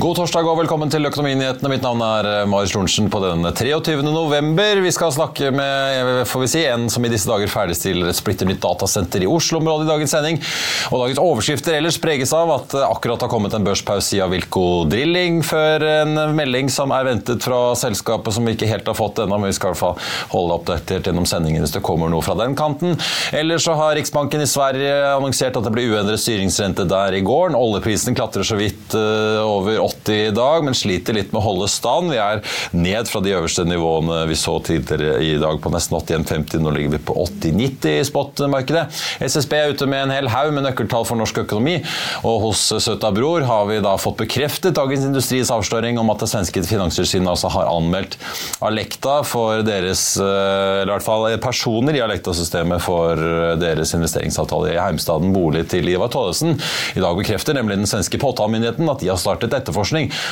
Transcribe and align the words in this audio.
God 0.00 0.16
torsdag 0.16 0.46
og 0.48 0.56
velkommen 0.56 0.88
til 0.88 1.04
Økonominyhetene. 1.04 1.68
Mitt 1.68 1.82
navn 1.84 2.00
er 2.00 2.24
eh, 2.24 2.46
Marius 2.48 2.72
Lorentzen 2.72 3.10
på 3.12 3.18
den 3.20 3.44
23. 3.44 3.98
november. 4.06 4.78
Vi 4.80 4.92
skal 4.96 5.10
snakke 5.12 5.50
med 5.52 6.22
får 6.30 6.40
vi 6.40 6.46
si, 6.48 6.62
en 6.64 6.86
som 6.88 7.04
i 7.04 7.10
disse 7.12 7.28
dager 7.28 7.50
ferdigstiller 7.52 8.08
et 8.08 8.16
splitter 8.16 8.48
nytt 8.48 8.62
datasenter 8.64 9.26
i 9.26 9.28
Oslo-området 9.28 9.84
i 9.84 9.90
dagens 9.90 10.14
sending. 10.16 10.38
Og 10.88 11.02
dagens 11.02 11.20
overskrifter 11.20 11.76
ellers 11.76 11.98
preges 12.00 12.32
av 12.32 12.48
at 12.54 12.76
akkurat 12.86 13.26
har 13.26 13.28
kommet 13.28 13.52
en 13.52 13.66
børspause 13.66 14.16
i 14.16 14.22
Avilco 14.24 14.86
Drilling 14.88 15.42
før 15.44 15.84
en 15.90 16.16
melding 16.38 16.72
som 16.72 16.96
er 16.96 17.04
ventet 17.10 17.44
fra 17.44 17.60
selskapet 17.76 18.38
som 18.38 18.48
vi 18.48 18.56
ikke 18.56 18.70
helt 18.72 18.88
har 18.88 18.96
fått 18.96 19.20
ennå, 19.20 19.36
men 19.36 19.52
vi 19.52 19.58
skal 19.58 19.74
i 19.74 19.76
hvert 19.76 19.82
fall 19.82 20.32
holde 20.32 20.56
oppdatert 20.62 21.12
gjennom 21.12 21.28
sendingen 21.28 21.66
hvis 21.66 21.76
det 21.76 21.84
kommer 21.84 22.08
noe 22.08 22.24
fra 22.24 22.38
den 22.40 22.56
kanten. 22.56 22.96
Ellers 23.36 23.68
så 23.68 23.76
har 23.76 23.92
Riksbanken 24.00 24.40
i 24.40 24.48
Sverige 24.48 24.96
annonsert 25.10 25.60
at 25.60 25.68
det 25.68 25.76
blir 25.76 25.92
uendret 25.92 26.24
styringsrente 26.24 26.88
der 26.88 27.20
i 27.20 27.22
går. 27.26 27.52
Oljeprisen 27.52 28.16
klatrer 28.16 28.48
så 28.48 28.56
vidt 28.56 28.96
eh, 28.96 29.44
over 29.44 29.76
80 29.76 29.89
i 30.08 30.30
dag, 30.34 30.64
men 30.64 30.76
sliter 30.76 31.16
litt 31.16 31.32
med 31.32 31.40
å 31.40 31.44
holde 31.44 31.68
stand. 31.70 32.12
Vi 32.12 32.18
er 32.20 32.42
ned 32.76 33.08
fra 33.10 33.22
de 33.24 33.34
øverste 33.36 33.64
nivåene 33.68 34.22
vi 34.30 34.36
så 34.38 34.56
tidligere 34.64 35.18
i 35.24 35.34
dag 35.40 35.60
på 35.62 35.72
nesten 35.72 35.98
81,50. 35.98 36.62
Nå 36.62 36.72
ligger 36.74 36.94
vi 36.94 37.02
på 37.10 37.16
80,90 37.24 37.98
i 37.98 38.06
spot-markedet. 38.06 38.84
SSB 39.26 39.56
er 39.58 39.74
ute 39.74 39.88
med 39.90 40.06
en 40.06 40.14
hel 40.14 40.30
haug 40.32 40.52
med 40.56 40.66
nøkkeltall 40.66 41.06
for 41.08 41.20
norsk 41.20 41.42
økonomi, 41.44 41.78
og 42.26 42.36
hos 42.46 42.62
Søta 42.82 43.10
Bror 43.14 43.44
har 43.48 43.66
vi 43.70 43.80
da 43.84 43.96
fått 44.00 44.20
bekreftet 44.22 44.76
Dagens 44.78 45.06
Industris 45.08 45.52
avsløring 45.52 45.98
om 46.00 46.12
at 46.14 46.24
det 46.24 46.30
svenske 46.32 46.64
finanstilsynet 46.68 47.32
altså 47.34 47.50
har 47.52 47.70
anmeldt 47.70 48.16
Alekta 48.64 49.20
for 49.26 49.64
deres, 49.66 50.04
eh, 50.20 50.80
eller 50.82 50.92
i 50.92 50.94
hvert 50.94 51.06
fall 51.06 51.28
personer 51.42 51.98
i 51.98 52.04
Alekta-systemet 52.04 52.82
for 52.84 53.20
deres 53.60 53.94
investeringsavtale 53.96 54.74
i 54.74 54.80
heimstaden 54.80 55.34
bolig 55.34 55.66
til 55.72 55.88
Ivar 55.90 56.12
Tollesen. 56.12 56.56
I 56.96 57.02
dag 57.02 57.18
bekrefter 57.18 57.56
nemlig 57.56 57.80
den 57.80 57.90
svenske 57.90 58.20
påtalemyndigheten 58.20 58.88
at 58.90 59.02
de 59.02 59.10
har 59.12 59.20
startet 59.20 59.54
etterforskning 59.56 59.79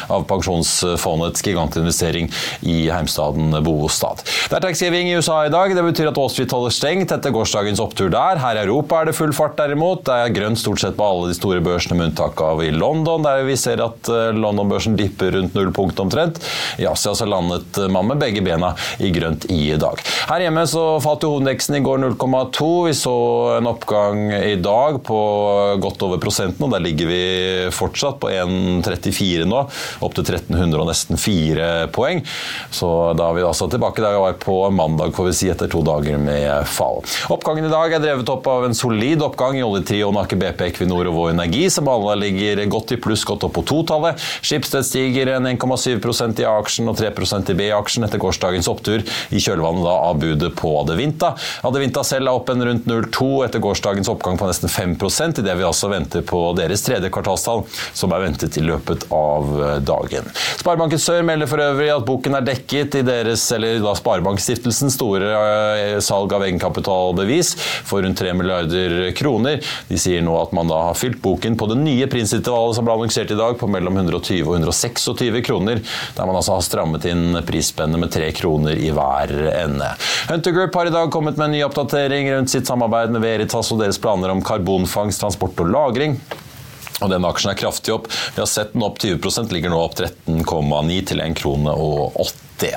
av 0.09 0.26
pensjonsfondets 0.28 1.42
gigantinvestering 1.44 2.31
i 2.60 2.78
heimstaden 2.92 3.56
Bostad. 3.64 4.22
Det 4.48 4.59
er 4.59 4.64
taxgiving 4.64 5.10
i 5.10 5.16
USA 5.19 5.41
i 5.47 5.53
dag. 5.53 5.75
Det 5.76 5.84
betyr 5.84 6.10
at 6.10 6.19
Wall 6.19 6.32
holder 6.53 6.75
stengt 6.75 7.12
etter 7.14 7.34
gårsdagens 7.34 7.81
opptur 7.82 8.10
der. 8.12 8.41
Her 8.42 8.58
i 8.58 8.64
Europa 8.66 9.00
er 9.00 9.10
det 9.10 9.16
full 9.19 9.32
fart 9.37 9.56
derimot. 9.58 10.04
Det 10.08 10.14
er 10.14 10.34
grønt 10.34 10.60
stort 10.60 10.82
sett 10.82 10.97
på 10.98 11.06
alle 11.06 11.31
de 11.31 11.37
store 11.38 11.62
børsene 11.64 11.98
med 11.98 12.10
unntak 12.10 12.41
av 12.44 12.62
i 12.64 12.70
London, 12.75 13.25
der 13.25 13.44
vi 13.47 13.56
ser 13.58 13.82
at 13.84 14.10
eh, 14.12 14.31
London-børsen 14.37 14.97
dipper 14.98 15.34
rundt 15.37 15.56
null 15.56 15.72
punkt 15.75 16.00
omtrent. 16.03 16.41
I 16.78 16.88
Asia 16.91 17.14
så 17.16 17.28
landet 17.28 17.78
man 17.91 18.08
med 18.10 18.20
begge 18.22 18.42
bena 18.44 18.75
i 19.03 19.12
grønt 19.14 19.48
i 19.53 19.72
dag. 19.81 20.00
Her 20.28 20.44
hjemme 20.44 20.64
så 20.70 20.84
falt 21.04 21.25
jo 21.25 21.34
hovedveksten 21.37 21.78
i 21.78 21.82
går 21.84 22.03
0,2. 22.04 22.70
Vi 22.88 22.94
så 22.97 23.14
en 23.58 23.70
oppgang 23.70 24.32
i 24.34 24.56
dag 24.62 25.00
på 25.06 25.19
godt 25.82 26.03
over 26.06 26.20
prosenten, 26.22 26.64
og 26.66 26.75
der 26.75 26.84
ligger 26.84 27.10
vi 27.10 27.22
fortsatt 27.75 28.19
på 28.22 28.31
1,34 28.32 29.38
nå, 29.47 29.65
opp 30.04 30.16
til 30.16 30.25
1300 30.25 30.82
og 30.82 30.88
nesten 30.91 31.21
4 31.21 31.69
poeng. 31.94 32.25
Så 32.75 32.88
da 33.19 33.28
er 33.28 33.38
vi 33.38 33.47
altså 33.47 33.69
tilbake 33.71 34.03
der 34.03 34.16
vi 34.16 34.25
var 34.25 34.38
på 34.43 34.59
mandag, 34.75 35.15
får 35.16 35.28
vi 35.28 35.37
si, 35.37 35.50
etter 35.53 35.71
to 35.71 35.82
dager 35.87 36.19
med 36.22 36.66
fall. 36.69 37.03
Oppgangen 37.32 37.69
i 37.69 37.72
dag 37.72 37.94
er 37.94 38.03
drevet 38.03 38.32
opp 38.32 38.47
av 38.50 38.66
en 38.66 38.76
solid 38.76 39.22
oppgang 39.25 39.59
i 39.59 39.65
oljetrioen 39.66 40.19
Aker 40.22 40.41
BP, 40.41 40.65
Equinor 40.72 41.10
og 41.10 41.16
Vår 41.19 41.32
Energi, 41.34 41.66
som 41.72 41.88
alle 41.93 42.16
ligger 42.22 42.65
godt 42.71 42.94
i 42.97 43.00
pluss, 43.03 43.26
godt 43.28 43.47
opp 43.47 43.56
på 43.59 43.66
totallet. 43.69 44.19
Skipsted 44.41 44.87
stiger 44.87 45.34
en 45.37 45.49
1,7% 45.50 46.43
i 46.43 46.49
A-aksjen 46.49 46.91
og 46.91 46.99
3% 46.99 47.53
i 47.53 47.59
B-aksjen 47.59 48.06
etter 48.06 48.22
gårsdagens 48.22 48.70
opptur 48.70 49.05
i 49.05 49.43
kjølvannet 49.43 49.88
av 49.88 50.19
budet 50.20 50.53
på 50.59 50.72
Adevinta. 50.82 51.34
Adevinta 51.66 52.05
selv 52.06 52.28
er 52.28 52.38
opp 52.38 52.50
en 52.53 52.65
rundt 52.69 52.88
0,2 52.88 53.31
etter 53.47 53.62
gårsdagens 53.62 54.10
oppgang 54.12 54.38
på 54.41 54.49
nesten 54.49 54.72
5% 54.72 55.43
idet 55.43 55.56
vi 55.59 55.66
altså 55.66 55.91
venter 55.93 56.25
på 56.26 56.41
deres 56.59 56.84
tredje 56.87 57.10
kvartalstall, 57.15 57.65
som 57.97 58.15
er 58.15 58.25
ventet 58.26 58.59
i 58.59 58.65
løpet 58.65 59.09
av 59.15 59.27
av 59.28 59.82
dagen. 59.84 60.28
Sparebanken 60.58 61.00
Sør 61.02 61.24
melder 61.26 61.50
for 61.50 61.62
øvrig 61.62 61.90
at 61.92 62.06
boken 62.08 62.38
er 62.38 62.46
dekket 62.46 62.98
i 63.00 63.04
deres, 63.06 63.44
eller 63.54 63.80
da 63.82 63.94
Sparebankstiftelsens 63.98 64.96
store 64.98 65.30
eh, 65.30 65.98
salg 66.04 66.32
av 66.34 66.44
egenkapitalbevis 66.46 67.54
for 67.88 68.04
rundt 68.04 68.18
3 68.18 68.34
milliarder 68.38 68.96
kroner. 69.18 69.62
De 69.88 70.00
sier 70.00 70.24
nå 70.24 70.34
at 70.40 70.54
man 70.56 70.70
da 70.70 70.80
har 70.88 70.98
fylt 70.98 71.20
boken 71.24 71.58
på 71.58 71.68
det 71.70 71.78
nye 71.80 72.08
prisintervallet 72.10 72.78
som 72.78 72.86
ble 72.86 72.96
annonsert 72.96 73.32
i 73.34 73.38
dag, 73.38 73.56
på 73.58 73.68
mellom 73.70 73.96
120 74.00 74.42
og 74.46 74.58
126 74.58 75.42
kroner, 75.46 75.82
der 76.16 76.28
man 76.28 76.38
altså 76.38 76.56
har 76.56 76.66
strammet 76.66 77.06
inn 77.08 77.38
prisspennet 77.48 78.00
med 78.00 78.12
3 78.14 78.30
kroner 78.38 78.78
i 78.78 78.90
hver 78.94 79.34
ende. 79.52 79.92
Hunter 80.28 80.54
Group 80.56 80.76
har 80.78 80.90
i 80.90 80.94
dag 80.94 81.12
kommet 81.14 81.38
med 81.38 81.48
en 81.48 81.56
ny 81.56 81.62
oppdatering 81.66 82.30
rundt 82.34 82.52
sitt 82.52 82.68
samarbeid 82.68 83.14
med 83.14 83.24
Veritas 83.24 83.72
og 83.74 83.82
deres 83.82 84.00
planer 84.02 84.32
om 84.34 84.44
karbonfangst, 84.44 85.22
transport 85.22 85.58
og 85.64 85.72
lagring. 85.72 86.18
Og 87.04 87.12
den 87.12 87.26
aksjen 87.28 87.53
er 87.53 87.60
kraftig 87.60 87.94
opp. 87.94 88.09
Vi 88.34 88.42
har 88.42 88.50
sett 88.50 88.75
den 88.75 88.84
opp 88.86 88.98
20% 89.03 89.54
ligger 89.54 89.72
nå 89.72 89.81
opp 89.84 89.98
13,9 90.00 90.98
til 91.12 91.22
1 91.25 91.38
krone 91.38 91.75
og 91.75 92.19
8. 92.25 92.72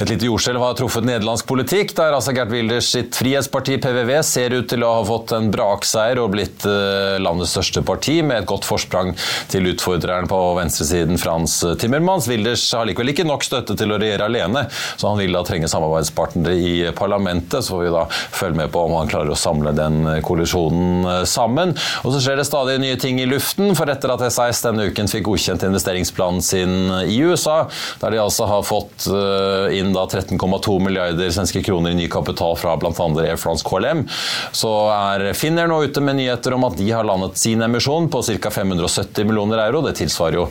Et 0.00 0.08
lite 0.08 0.24
jordskjelv 0.24 0.62
har 0.64 0.76
truffet 0.78 1.04
nederlandsk 1.04 1.44
politikk, 1.44 1.90
der 1.98 2.14
altså 2.16 2.32
Gert 2.32 2.48
Wilders 2.48 2.86
sitt 2.88 3.12
frihetsparti 3.20 3.74
PVV 3.84 4.14
ser 4.24 4.54
ut 4.56 4.68
til 4.70 4.80
å 4.80 4.94
ha 4.94 5.02
fått 5.04 5.34
en 5.36 5.50
brakseier 5.52 6.16
og 6.22 6.30
blitt 6.32 6.64
eh, 6.64 7.18
landets 7.20 7.52
største 7.52 7.82
parti, 7.84 8.14
med 8.24 8.40
et 8.40 8.48
godt 8.48 8.64
forsprang 8.64 9.12
til 9.52 9.68
utfordreren 9.68 10.24
på 10.30 10.38
venstresiden 10.56 11.20
Frans 11.20 11.58
Timmermans. 11.82 12.30
Wilders 12.32 12.64
har 12.72 12.88
likevel 12.88 13.12
ikke 13.12 13.26
nok 13.28 13.44
støtte 13.44 13.76
til 13.76 13.92
å 13.92 13.98
regjere 14.00 14.30
alene, 14.30 14.62
så 14.72 15.10
han 15.10 15.20
vil 15.20 15.36
da 15.36 15.42
trenge 15.44 15.68
samarbeidspartnere 15.68 16.56
i 16.56 16.72
parlamentet. 16.96 17.60
Så 17.60 17.76
får 17.76 17.84
vi 17.84 17.92
da 17.92 18.06
følge 18.08 18.56
med 18.62 18.72
på 18.72 18.86
om 18.86 18.96
han 18.96 19.12
klarer 19.12 19.34
å 19.34 19.38
samle 19.38 19.74
den 19.76 20.00
koalisjonen 20.24 21.10
eh, 21.12 21.20
sammen. 21.28 21.76
Og 22.06 22.16
så 22.16 22.24
skjer 22.24 22.40
det 22.40 22.48
stadig 22.48 22.78
nye 22.80 22.96
ting 22.96 23.20
i 23.20 23.28
luften, 23.28 23.76
for 23.76 23.92
etter 23.92 24.16
at 24.16 24.24
SAS 24.32 24.64
denne 24.64 24.88
uken 24.88 25.12
fikk 25.12 25.28
godkjent 25.28 25.68
investeringsplanen 25.68 26.40
sin 26.40 26.74
i 27.04 27.20
USA, 27.20 27.66
der 28.00 28.16
de 28.16 28.24
altså 28.24 28.48
har 28.48 28.64
fått 28.64 29.10
eh, 29.12 29.76
inn 29.76 29.89
da 29.96 30.06
13,2 30.06 30.78
milliarder 30.82 31.30
svenske 31.30 31.62
kroner 31.62 31.94
i 31.94 31.98
ny 31.98 32.08
kapital 32.12 32.56
fra 32.56 32.76
bl.a. 32.80 32.92
Air 33.24 33.36
France 33.40 33.66
KLM, 33.66 34.04
så 34.52 34.72
er 34.94 35.30
Finner 35.36 35.68
nå 35.70 35.80
ute 35.84 36.02
med 36.04 36.18
nyheter 36.18 36.54
om 36.56 36.66
at 36.68 36.76
de 36.78 36.88
har 36.90 37.06
landet 37.06 37.38
sin 37.40 37.62
emisjon 37.62 38.08
på 38.12 38.22
ca. 38.26 38.50
570 38.50 39.28
millioner 39.28 39.62
euro. 39.66 39.82
Det 39.86 39.96
tilsvarer 40.00 40.38
jo 40.40 40.46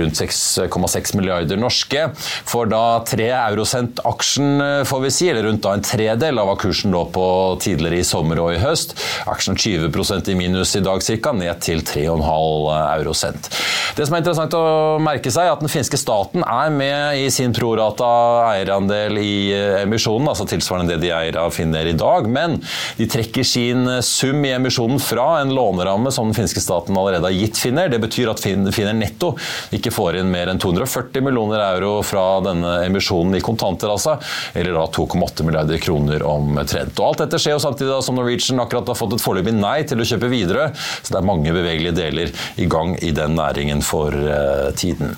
rundt 0.00 0.18
6,6 0.18 1.16
milliarder 1.18 1.60
norske. 1.60 2.08
For 2.48 2.70
da 2.70 3.02
3 3.08 3.28
eurosent 3.36 4.02
aksjen, 4.08 4.60
eh, 4.60 4.84
får 4.88 5.00
vi 5.06 5.10
si, 5.10 5.28
eller 5.30 5.46
rundt 5.48 5.62
da 5.62 5.76
en 5.76 5.86
tredel 5.86 6.38
av 6.38 6.50
hva 6.50 6.56
kursen 6.60 6.94
lå 6.94 7.04
på 7.12 7.26
tidligere 7.62 8.00
i 8.02 8.06
sommer 8.06 8.40
og 8.42 8.54
i 8.54 8.60
høst. 8.62 8.96
Aksjen 9.30 9.56
20% 9.56 10.28
i 10.32 10.38
minus 10.38 10.76
i 10.76 10.84
dag 10.84 11.02
ca., 11.02 11.32
ned 11.32 11.60
til 11.64 11.82
3,5 11.86 12.68
eurosent. 12.98 13.48
Det 13.96 14.06
som 14.06 14.16
er 14.16 14.22
interessant 14.22 14.54
å 14.56 14.98
merke 15.02 15.30
seg, 15.32 15.46
er 15.46 15.56
at 15.56 15.62
den 15.62 15.72
finske 15.72 15.98
staten 16.00 16.44
er 16.44 16.70
med 16.72 17.20
i 17.20 17.28
sin 17.30 17.52
prorata 17.56 18.08
eierandel 18.50 18.81
i 18.90 19.52
emisjonen, 19.82 20.28
altså 20.28 20.46
tilsvarende 20.48 20.96
det 20.96 21.06
de 21.06 21.12
eier 21.14 21.38
av 21.38 21.52
Finner 21.54 21.86
i 21.86 21.94
dag. 21.98 22.26
Men 22.26 22.58
de 22.98 23.06
trekker 23.10 23.46
sin 23.46 23.86
sum 24.02 24.44
i 24.44 24.54
emisjonen 24.56 25.00
fra 25.02 25.40
en 25.40 25.54
låneramme 25.54 26.12
som 26.12 26.30
den 26.30 26.36
finske 26.36 26.60
staten 26.62 26.96
allerede 26.98 27.28
har 27.28 27.36
gitt 27.36 27.60
Finner. 27.60 27.92
Det 27.92 28.00
betyr 28.02 28.32
at 28.32 28.42
Finner 28.42 28.96
netto 28.96 29.34
ikke 29.74 29.92
får 29.94 30.20
inn 30.20 30.32
mer 30.32 30.50
enn 30.52 30.60
240 30.62 31.24
millioner 31.24 31.62
euro 31.66 31.94
fra 32.06 32.40
denne 32.44 32.78
emisjonen 32.86 33.36
i 33.38 33.44
kontanter, 33.44 33.92
altså. 33.92 34.18
Eller 34.54 34.76
da 34.76 34.86
2,8 34.88 35.46
milliarder 35.46 35.82
kroner 35.82 36.24
omtrent. 36.26 36.98
Og 36.98 37.10
alt 37.10 37.24
dette 37.24 37.40
skjer 37.42 37.56
jo 37.56 37.62
samtidig 37.62 37.92
da 37.92 38.00
som 38.04 38.18
Norwegian 38.18 38.62
akkurat 38.62 38.92
har 38.92 38.98
fått 38.98 39.16
et 39.16 39.24
foreløpig 39.24 39.54
nei 39.58 39.78
til 39.88 40.02
å 40.02 40.08
kjøpe 40.08 40.30
videre. 40.32 40.70
Så 41.02 41.14
det 41.14 41.20
er 41.20 41.28
mange 41.28 41.54
bevegelige 41.54 41.96
deler 41.96 42.32
i 42.60 42.68
gang 42.70 42.96
i 43.02 43.12
den 43.14 43.36
næringen 43.38 43.82
for 43.84 44.14
uh, 44.14 44.70
tiden. 44.78 45.16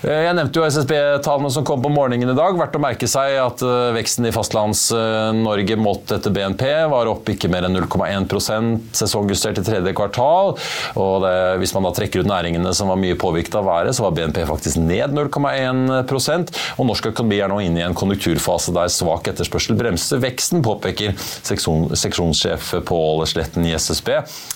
Jeg 0.00 0.32
nevnte 0.36 0.60
jo 0.60 0.64
SSB-tallene 0.64 1.50
som 1.52 1.64
kom 1.66 1.82
på 1.84 1.90
morgenen 1.92 2.32
i 2.32 2.36
dag. 2.36 2.56
Verdt 2.56 2.76
å 2.80 2.84
merke 2.84 3.08
seg 3.10 3.36
at 3.40 3.62
uh, 3.64 3.92
veksten 3.94 4.26
i 4.28 4.32
Fastlands-Norge 4.34 5.76
målt 5.80 6.10
etter 6.16 6.32
BNP 6.32 6.64
var 6.90 7.10
opp 7.10 7.28
ikke 7.28 7.50
mer 7.52 7.66
enn 7.68 7.76
0,1% 7.76 8.96
sesongjustert 8.96 9.60
i 9.60 9.64
tredje 9.66 9.92
kvartal. 9.96 10.56
Og 11.00 11.14
det, 11.24 11.34
hvis 11.60 11.74
man 11.76 11.86
da 11.86 11.92
trekker 11.96 12.24
ut 12.24 12.30
næringene 12.30 12.72
som 12.76 12.90
var 12.90 13.00
mye 13.00 13.18
påvirket 13.20 13.58
av 13.60 13.68
været, 13.68 13.96
så 13.96 14.06
var 14.06 14.16
BNP 14.16 14.42
faktisk 14.48 14.80
ned 14.80 15.14
0,1% 15.16 16.54
og 16.80 16.88
norsk 16.88 17.10
økonomi 17.12 17.40
er 17.42 17.50
nå 17.52 17.60
inne 17.64 17.82
i 17.82 17.84
en 17.84 17.96
konjunkturfase 17.96 18.72
der 18.74 18.90
svak 18.92 19.28
etterspørsel 19.30 19.76
bremser 19.78 20.22
veksten, 20.22 20.62
påpeker 20.64 21.14
seksjon, 21.18 21.90
seksjonssjef 21.98 22.72
Pål 22.88 23.24
Sletten 23.28 23.66
i 23.68 23.74
SSB. 23.76 24.12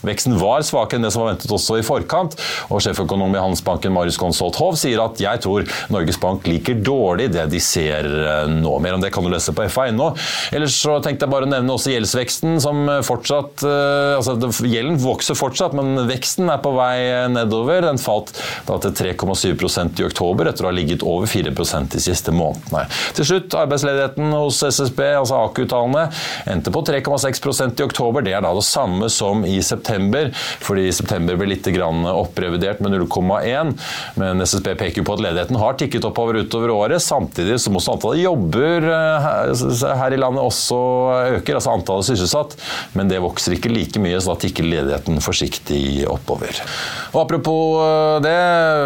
Veksten 0.07 0.39
var 0.41 0.65
svakere 0.67 1.01
enn 1.01 1.09
det 1.09 1.13
som 1.15 1.25
var 1.25 1.35
ventet 1.35 1.53
også 1.53 1.79
i 1.81 1.87
forkant, 1.87 2.39
og 2.71 2.83
sjeføkonom 2.85 3.35
i 3.35 3.43
Handelsbanken 3.43 3.95
Marius 3.95 4.19
Gonsolt 4.21 4.59
Hov 4.63 4.79
sier 4.81 5.03
at 5.05 5.21
jeg 5.21 5.45
tror 5.45 5.69
Norges 5.93 6.21
Bank 6.23 6.49
liker 6.49 6.81
dårlig 6.85 7.31
det 7.35 7.49
de 7.53 7.61
ser 7.63 8.09
eh, 8.21 8.47
nå. 8.51 8.75
Mer 8.85 8.97
om 8.97 9.03
det 9.03 9.13
kan 9.15 9.25
du 9.25 9.33
lese 9.33 9.55
på 9.57 9.67
FA.no. 9.71 10.13
Ellers 10.55 10.77
så 10.81 10.99
tenkte 11.05 11.27
jeg 11.27 11.35
bare 11.35 11.49
å 11.49 11.51
nevne 11.51 11.75
også 11.75 11.95
gjeldsveksten, 11.95 12.59
som 12.63 12.87
fortsatt 13.07 13.65
eh, 13.67 14.15
altså 14.19 14.37
Gjelden 14.65 14.99
vokser 15.03 15.37
fortsatt, 15.39 15.75
men 15.77 16.07
veksten 16.09 16.49
er 16.53 16.61
på 16.63 16.73
vei 16.77 17.29
nedover. 17.33 17.85
Den 17.85 18.01
falt 18.01 18.33
da 18.69 18.79
til 18.83 18.95
3,7% 19.15 20.01
i 20.01 20.07
oktober, 20.07 20.51
etter 20.51 20.67
å 20.67 20.71
ha 20.71 20.75
ligget 20.75 21.05
over 21.07 21.29
4% 21.31 21.95
de 21.95 22.03
siste 22.03 22.35
månedene. 22.35 22.87
Til 23.17 23.29
slutt, 23.29 23.57
arbeidsledigheten 23.59 24.33
hos 24.35 24.63
SSB, 24.65 25.03
altså 25.21 25.41
AKU-tallene, 25.49 26.07
endte 26.51 26.73
på 26.75 26.85
3,6% 26.87 27.81
i 27.81 27.87
oktober. 27.87 28.25
Det 28.25 28.35
er 28.37 28.45
da 28.45 28.53
det 28.57 28.67
samme 28.67 29.11
som 29.13 29.45
i 29.49 29.59
september, 29.65 30.31
fordi 30.65 30.89
september 30.95 31.39
ble 31.41 31.53
litt 31.55 31.69
opprevidert 31.75 32.83
med 32.85 32.95
0,1. 32.97 33.75
Men 34.21 34.45
SSB 34.45 34.75
peker 34.81 35.07
på 35.07 35.17
at 35.17 35.23
ledigheten 35.25 35.59
har 35.61 35.79
tikket 35.81 36.07
oppover 36.09 36.41
utover 36.43 36.73
året, 36.75 37.03
samtidig 37.03 37.59
som 37.63 37.77
også 37.79 37.97
antallet 38.05 38.23
jobber 38.23 38.83
eh, 38.83 39.97
her 39.97 40.13
i 40.13 40.19
landet 40.19 40.43
også 40.43 40.79
øker, 41.39 41.57
altså 41.57 41.73
antallet 41.73 42.09
sysselsatt. 42.09 42.57
Men 42.95 43.09
det 43.09 43.23
vokser 43.23 43.57
ikke 43.57 43.73
like 43.73 44.01
mye, 44.01 44.21
så 44.21 44.35
da 44.35 44.41
tikker 44.45 44.67
ledigheten 44.67 45.21
forsiktig 45.25 46.07
oppover. 46.09 46.61
Og 47.15 47.23
Apropos 47.25 47.81
eh, 47.81 48.21
det, 48.25 48.37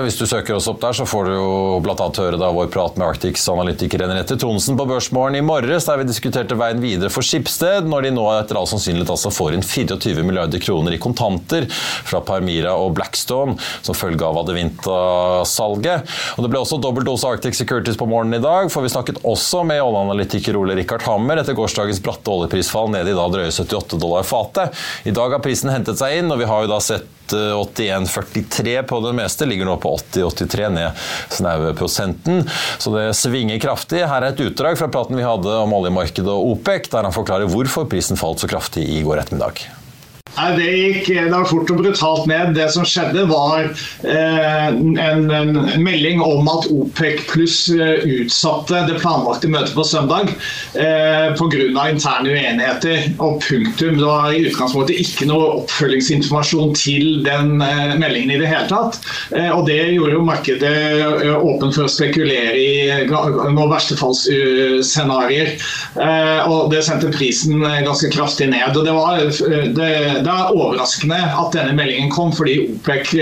hvis 0.04 0.18
du 0.18 0.26
søker 0.26 0.56
oss 0.56 0.68
opp 0.70 0.80
der, 0.82 0.94
så 0.94 1.06
får 1.08 1.28
du 1.28 1.34
jo 1.34 1.80
bl.a. 1.82 1.96
høre 2.18 2.38
da 2.38 2.50
vår 2.54 2.70
prat 2.72 2.98
med 2.98 3.08
Arctics 3.08 3.48
analytiker 3.50 4.04
Renette 4.04 4.38
Tronsen 4.38 4.78
på 4.78 4.86
Børsmorgen 4.88 5.38
i 5.38 5.44
morges, 5.44 5.88
der 5.88 6.00
vi 6.00 6.08
diskuterte 6.08 6.58
veien 6.58 6.82
videre 6.82 7.10
for 7.12 7.26
Skipsted, 7.26 7.88
når 7.88 8.08
de 8.08 8.14
nå 8.16 8.26
etter 8.36 8.58
all 8.58 8.68
sannsynlighet 8.70 9.12
altså 9.14 9.32
får 9.34 9.56
inn 9.56 9.66
24 9.66 10.26
milliarder 10.26 10.62
kroner 10.62 10.94
i 10.94 11.00
kontanter 11.02 11.66
fra 11.70 12.22
Parmira 12.24 12.74
og 12.78 12.94
Blackstone 12.98 13.56
som 13.82 13.96
følge 13.96 14.26
av 14.26 14.38
Adevinta-salget. 14.44 16.06
Og 16.36 16.44
Det 16.44 16.52
ble 16.52 16.62
også 16.62 16.78
dobbelt 16.82 17.08
dose 17.08 17.28
Arctic 17.28 17.58
Securities 17.58 17.98
på 17.98 18.06
morgenen 18.08 18.38
i 18.38 18.44
dag, 18.44 18.70
for 18.72 18.84
vi 18.84 18.92
snakket 19.08 19.24
også 19.24 19.64
med 19.64 19.82
oljeanalytiker 19.82 20.56
Ole 20.56 20.76
Rikard 20.76 21.02
Hammer 21.02 21.40
etter 21.40 21.54
gårsdagens 21.56 22.00
bratte 22.02 22.30
oljeprisfall 22.30 22.90
ned 22.92 23.08
i 23.08 23.14
da 23.16 23.28
drøye 23.28 23.50
78 23.50 23.98
dollar 23.98 24.22
fatet. 24.22 24.74
I 25.04 25.10
dag 25.10 25.32
har 25.32 25.40
prisen 25.40 25.70
hentet 25.70 25.98
seg 25.98 26.18
inn, 26.18 26.30
og 26.30 26.38
vi 26.38 26.48
har 26.48 26.64
jo 26.64 26.70
da 26.70 26.80
sett 26.80 27.06
81,43 27.28 28.82
på 28.88 29.00
det 29.04 29.14
meste. 29.16 29.46
Ligger 29.46 29.68
nå 29.68 29.76
på 29.80 29.94
80,83, 29.96 30.68
ned 30.72 30.92
snaue 31.30 31.74
prosenten. 31.76 32.44
Så 32.78 32.92
det 32.94 33.10
svinger 33.16 33.60
kraftig. 33.60 34.04
Her 34.04 34.22
er 34.22 34.32
et 34.32 34.44
utdrag 34.44 34.78
fra 34.80 34.88
praten 34.92 35.16
vi 35.16 35.26
hadde 35.26 35.58
om 35.62 35.76
oljemarkedet 35.76 36.32
og 36.32 36.54
OPEC, 36.54 36.88
der 36.92 37.08
han 37.08 37.16
forklarer 37.16 37.50
hvorfor 37.50 37.88
prisen 37.88 38.20
falt 38.20 38.40
så 38.44 38.50
kraftig 38.50 38.86
i 38.88 39.04
går 39.04 39.24
ettermiddag. 39.24 39.77
Nei, 40.38 40.50
Det 40.54 40.66
gikk 40.70 41.08
da 41.32 41.40
fort 41.48 41.70
og 41.72 41.80
brutalt 41.82 42.28
ned. 42.30 42.52
Det 42.54 42.68
som 42.70 42.86
skjedde, 42.86 43.24
var 43.30 43.66
eh, 44.06 44.68
en, 44.70 45.30
en, 45.34 45.56
melding 45.82 46.22
om 46.22 46.46
at 46.50 46.68
OPEC 46.70 47.24
pluss 47.30 47.56
eh, 47.74 48.04
utsatte 48.18 48.84
det 48.88 49.00
planlagte 49.02 49.50
møtet 49.50 49.74
på 49.74 49.86
søndag 49.86 50.30
eh, 50.78 51.34
pga. 51.34 51.88
interne 51.90 52.30
uenigheter. 52.30 53.08
Og 53.18 53.42
punktum. 53.42 53.98
Det 53.98 54.06
var 54.06 54.30
i 54.30 54.44
utgangspunktet 54.46 55.02
ikke 55.02 55.26
noe 55.30 55.50
oppfølgingsinformasjon 55.62 56.74
til 56.78 57.24
den 57.26 57.58
eh, 57.64 57.96
meldingen 57.98 58.36
i 58.36 58.40
det 58.44 58.52
hele 58.52 58.70
tatt. 58.70 59.00
Eh, 59.34 59.50
og 59.50 59.66
det 59.66 59.80
gjorde 59.96 60.14
jo 60.14 60.24
markedet 60.28 60.74
åpen 61.38 61.74
for 61.74 61.88
å 61.88 61.92
spekulere 61.92 62.54
i 62.54 63.08
noen 63.10 63.72
verstefallsscenarioer. 63.74 65.54
Eh, 65.98 66.40
og 66.46 66.70
det 66.70 66.84
sendte 66.86 67.10
prisen 67.14 67.58
ganske 67.58 68.12
kraftig 68.14 68.50
ned. 68.52 68.76
og 68.76 68.84
det 68.86 68.94
var 68.94 69.18
det, 69.74 69.92
det 70.28 70.34
er 70.34 70.54
overraskende 70.56 71.18
at 71.40 71.54
denne 71.56 71.74
meldingen 71.78 72.10
kom, 72.12 72.32
fordi 72.36 72.58
OPEC 72.66 73.14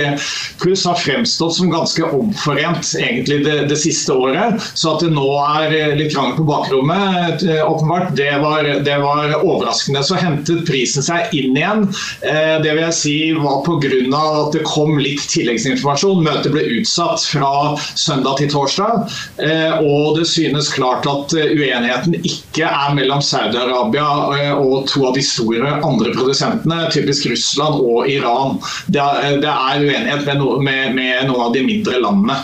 pluss 0.58 0.84
har 0.88 0.98
fremstått 0.98 1.54
som 1.54 1.70
ganske 1.70 2.02
omforent 2.16 2.88
egentlig 2.98 3.42
det, 3.44 3.56
det, 3.70 3.78
siste 3.78 4.14
året. 4.14 4.62
Så 4.74 4.94
at 4.94 5.04
det 5.04 5.12
nå 5.14 5.26
er 5.60 5.94
litt 5.98 6.14
krangel 6.14 6.36
på 6.38 6.46
bakrommet, 6.48 7.44
eh, 7.46 7.62
åpenbart, 7.62 8.14
det 8.18 8.32
var, 8.42 8.66
det 8.86 8.96
var, 9.02 9.36
overraskende. 9.36 10.02
Så 10.06 10.18
hentet 10.18 10.64
prisen 10.68 11.04
seg 11.04 11.34
inn 11.36 11.56
igjen. 11.56 11.86
Eh, 12.26 12.56
det 12.64 12.72
vil 12.72 12.84
jeg 12.86 12.98
si 12.98 13.16
var 13.36 13.62
pga. 13.66 13.76
at 13.76 14.54
det 14.56 14.64
kom 14.66 14.96
litt 14.98 15.22
tilleggsinformasjon. 15.30 16.24
Møtet 16.24 16.52
ble 16.54 16.64
utsatt 16.80 17.22
fra 17.28 17.76
søndag 17.94 18.40
til 18.40 18.50
torsdag. 18.50 19.06
Eh, 19.42 19.78
og 19.78 20.18
det 20.18 20.26
synes 20.30 20.72
klart 20.74 21.06
at 21.10 21.34
uenigheten 21.36 22.16
ikke 22.22 22.66
er 22.66 22.96
mellom 22.96 23.22
Saudi-Arabia 23.22 24.56
og 24.56 24.88
to 24.90 25.06
av 25.08 25.14
de 25.16 25.24
store 25.24 25.76
andre 25.84 26.12
produsentene 26.16 26.86
typisk 26.96 27.31
Russland 27.32 27.81
og 27.84 28.10
Iran. 28.10 28.60
Det 28.90 29.00
er, 29.02 29.40
det 29.44 29.52
er 29.52 29.87
uenighet 29.87 30.26
med, 30.26 30.43
no, 30.43 30.58
med, 30.58 30.93
med 30.96 31.31
noen 31.31 31.48
av 31.48 31.56
de 31.56 31.64
mindre 31.66 32.02
landene. 32.02 32.43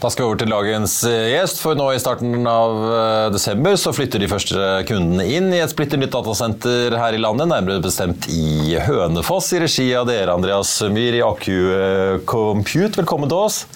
Da 0.00 0.08
skal 0.08 0.24
vi 0.24 0.28
over 0.30 0.38
til 0.40 0.48
dagens 0.48 0.94
eh, 1.04 1.26
gjest, 1.34 1.58
for 1.60 1.76
nå 1.76 1.90
i 1.92 2.00
starten 2.00 2.46
av 2.48 2.76
eh, 2.88 3.26
desember 3.34 3.74
så 3.76 3.92
flytter 3.92 4.22
de 4.22 4.30
første 4.30 4.68
kundene 4.88 5.26
inn 5.28 5.50
i 5.52 5.60
et 5.60 5.74
splitter 5.74 6.00
nytt 6.00 6.14
datasenter 6.14 6.96
her 6.96 7.12
i 7.12 7.20
landet, 7.20 7.50
nærmere 7.50 7.84
bestemt 7.84 8.24
i 8.32 8.78
Hønefoss, 8.80 9.50
i 9.52 9.60
regi 9.60 9.90
av 9.98 10.08
dere, 10.08 10.32
Andreas 10.32 10.72
Myhr 10.88 11.18
i 11.18 11.24
Acu 11.26 11.52
eh, 11.52 12.16
Compute. 12.24 12.96
Velkommen 13.02 13.28
til 13.28 13.42
oss. 13.42 13.66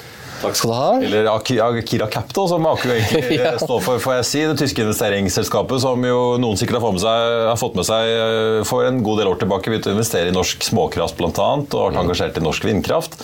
Takk 0.44 0.58
skal 0.58 0.70
du 0.70 0.76
ha. 0.76 0.88
Eller 1.00 1.28
Akira 1.32 2.06
Capital, 2.12 2.48
som 2.50 2.66
Aku 2.68 2.90
egentlig 2.92 3.38
ja. 3.40 3.54
står 3.60 3.80
for. 3.84 4.00
får 4.02 4.18
jeg 4.18 4.26
si. 4.28 4.42
Det 4.50 4.58
tyske 4.60 4.84
investeringsselskapet 4.84 5.82
som 5.84 6.04
jo 6.04 6.18
noen 6.40 6.58
sikkert 6.60 6.82
har, 6.84 6.98
seg, 7.00 7.36
har, 7.48 7.60
fått 7.60 7.78
med 7.78 7.88
seg 7.88 8.10
eh, 8.10 8.58
for 8.68 8.86
en 8.86 9.00
god 9.04 9.22
del 9.22 9.30
år 9.32 9.38
tilbake 9.40 9.72
begynte 9.72 9.92
å 9.92 9.96
investere 9.96 10.32
i 10.32 10.34
norsk 10.34 10.66
småkraft 10.66 11.16
bl.a. 11.20 11.30
og 11.32 11.72
vært 11.72 12.00
engasjert 12.02 12.40
i 12.40 12.44
norsk 12.44 12.66
vindkraft. 12.68 13.16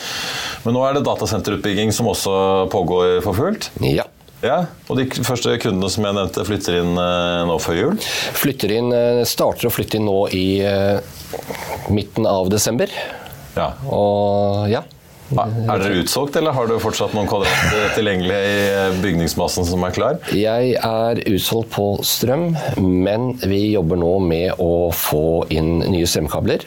Men 0.65 0.77
nå 0.77 0.87
er 0.87 0.97
det 0.97 1.05
datasenterutbygging 1.09 1.93
som 1.95 2.09
også 2.11 2.33
pågår 2.73 3.21
for 3.27 3.37
fullt. 3.37 3.71
Ja. 3.85 4.09
Ja, 4.41 4.63
og 4.89 4.97
De 4.97 5.05
første 5.21 5.53
kundene 5.61 5.91
som 5.93 6.07
jeg 6.07 6.17
nevnte, 6.17 6.47
flytter 6.49 6.79
inn 6.79 6.95
uh, 6.97 7.43
nå 7.45 7.59
før 7.61 7.77
jul? 7.77 7.99
Flytter 8.41 8.73
inn, 8.73 8.89
uh, 8.89 9.21
Starter 9.29 9.69
å 9.69 9.73
flytte 9.75 9.99
inn 10.01 10.09
nå 10.09 10.17
i 10.33 10.47
midten 11.93 12.25
av 12.25 12.49
desember. 12.49 12.89
Ja. 13.53 13.75
Og 13.93 14.71
ja, 14.73 14.81
er 15.39 15.83
dere 15.83 16.03
utsolgt, 16.03 16.37
eller 16.41 16.55
har 16.57 16.69
du 16.71 16.77
fortsatt 16.83 17.15
noen 17.17 17.29
kvadrater 17.31 17.95
tilgjengelig 17.97 18.37
i 18.37 18.61
eh, 18.75 19.01
bygningsmassen 19.03 19.69
som 19.69 19.87
er 19.87 19.95
klar? 19.97 20.21
Jeg 20.35 20.77
er 20.81 21.23
utsolgt 21.31 21.73
på 21.77 21.89
strøm, 22.07 22.51
men 22.81 23.35
vi 23.45 23.71
jobber 23.77 24.01
nå 24.01 24.15
med 24.25 24.63
å 24.63 24.91
få 24.95 25.45
inn 25.55 25.79
nye 25.87 26.09
strømkabler 26.09 26.67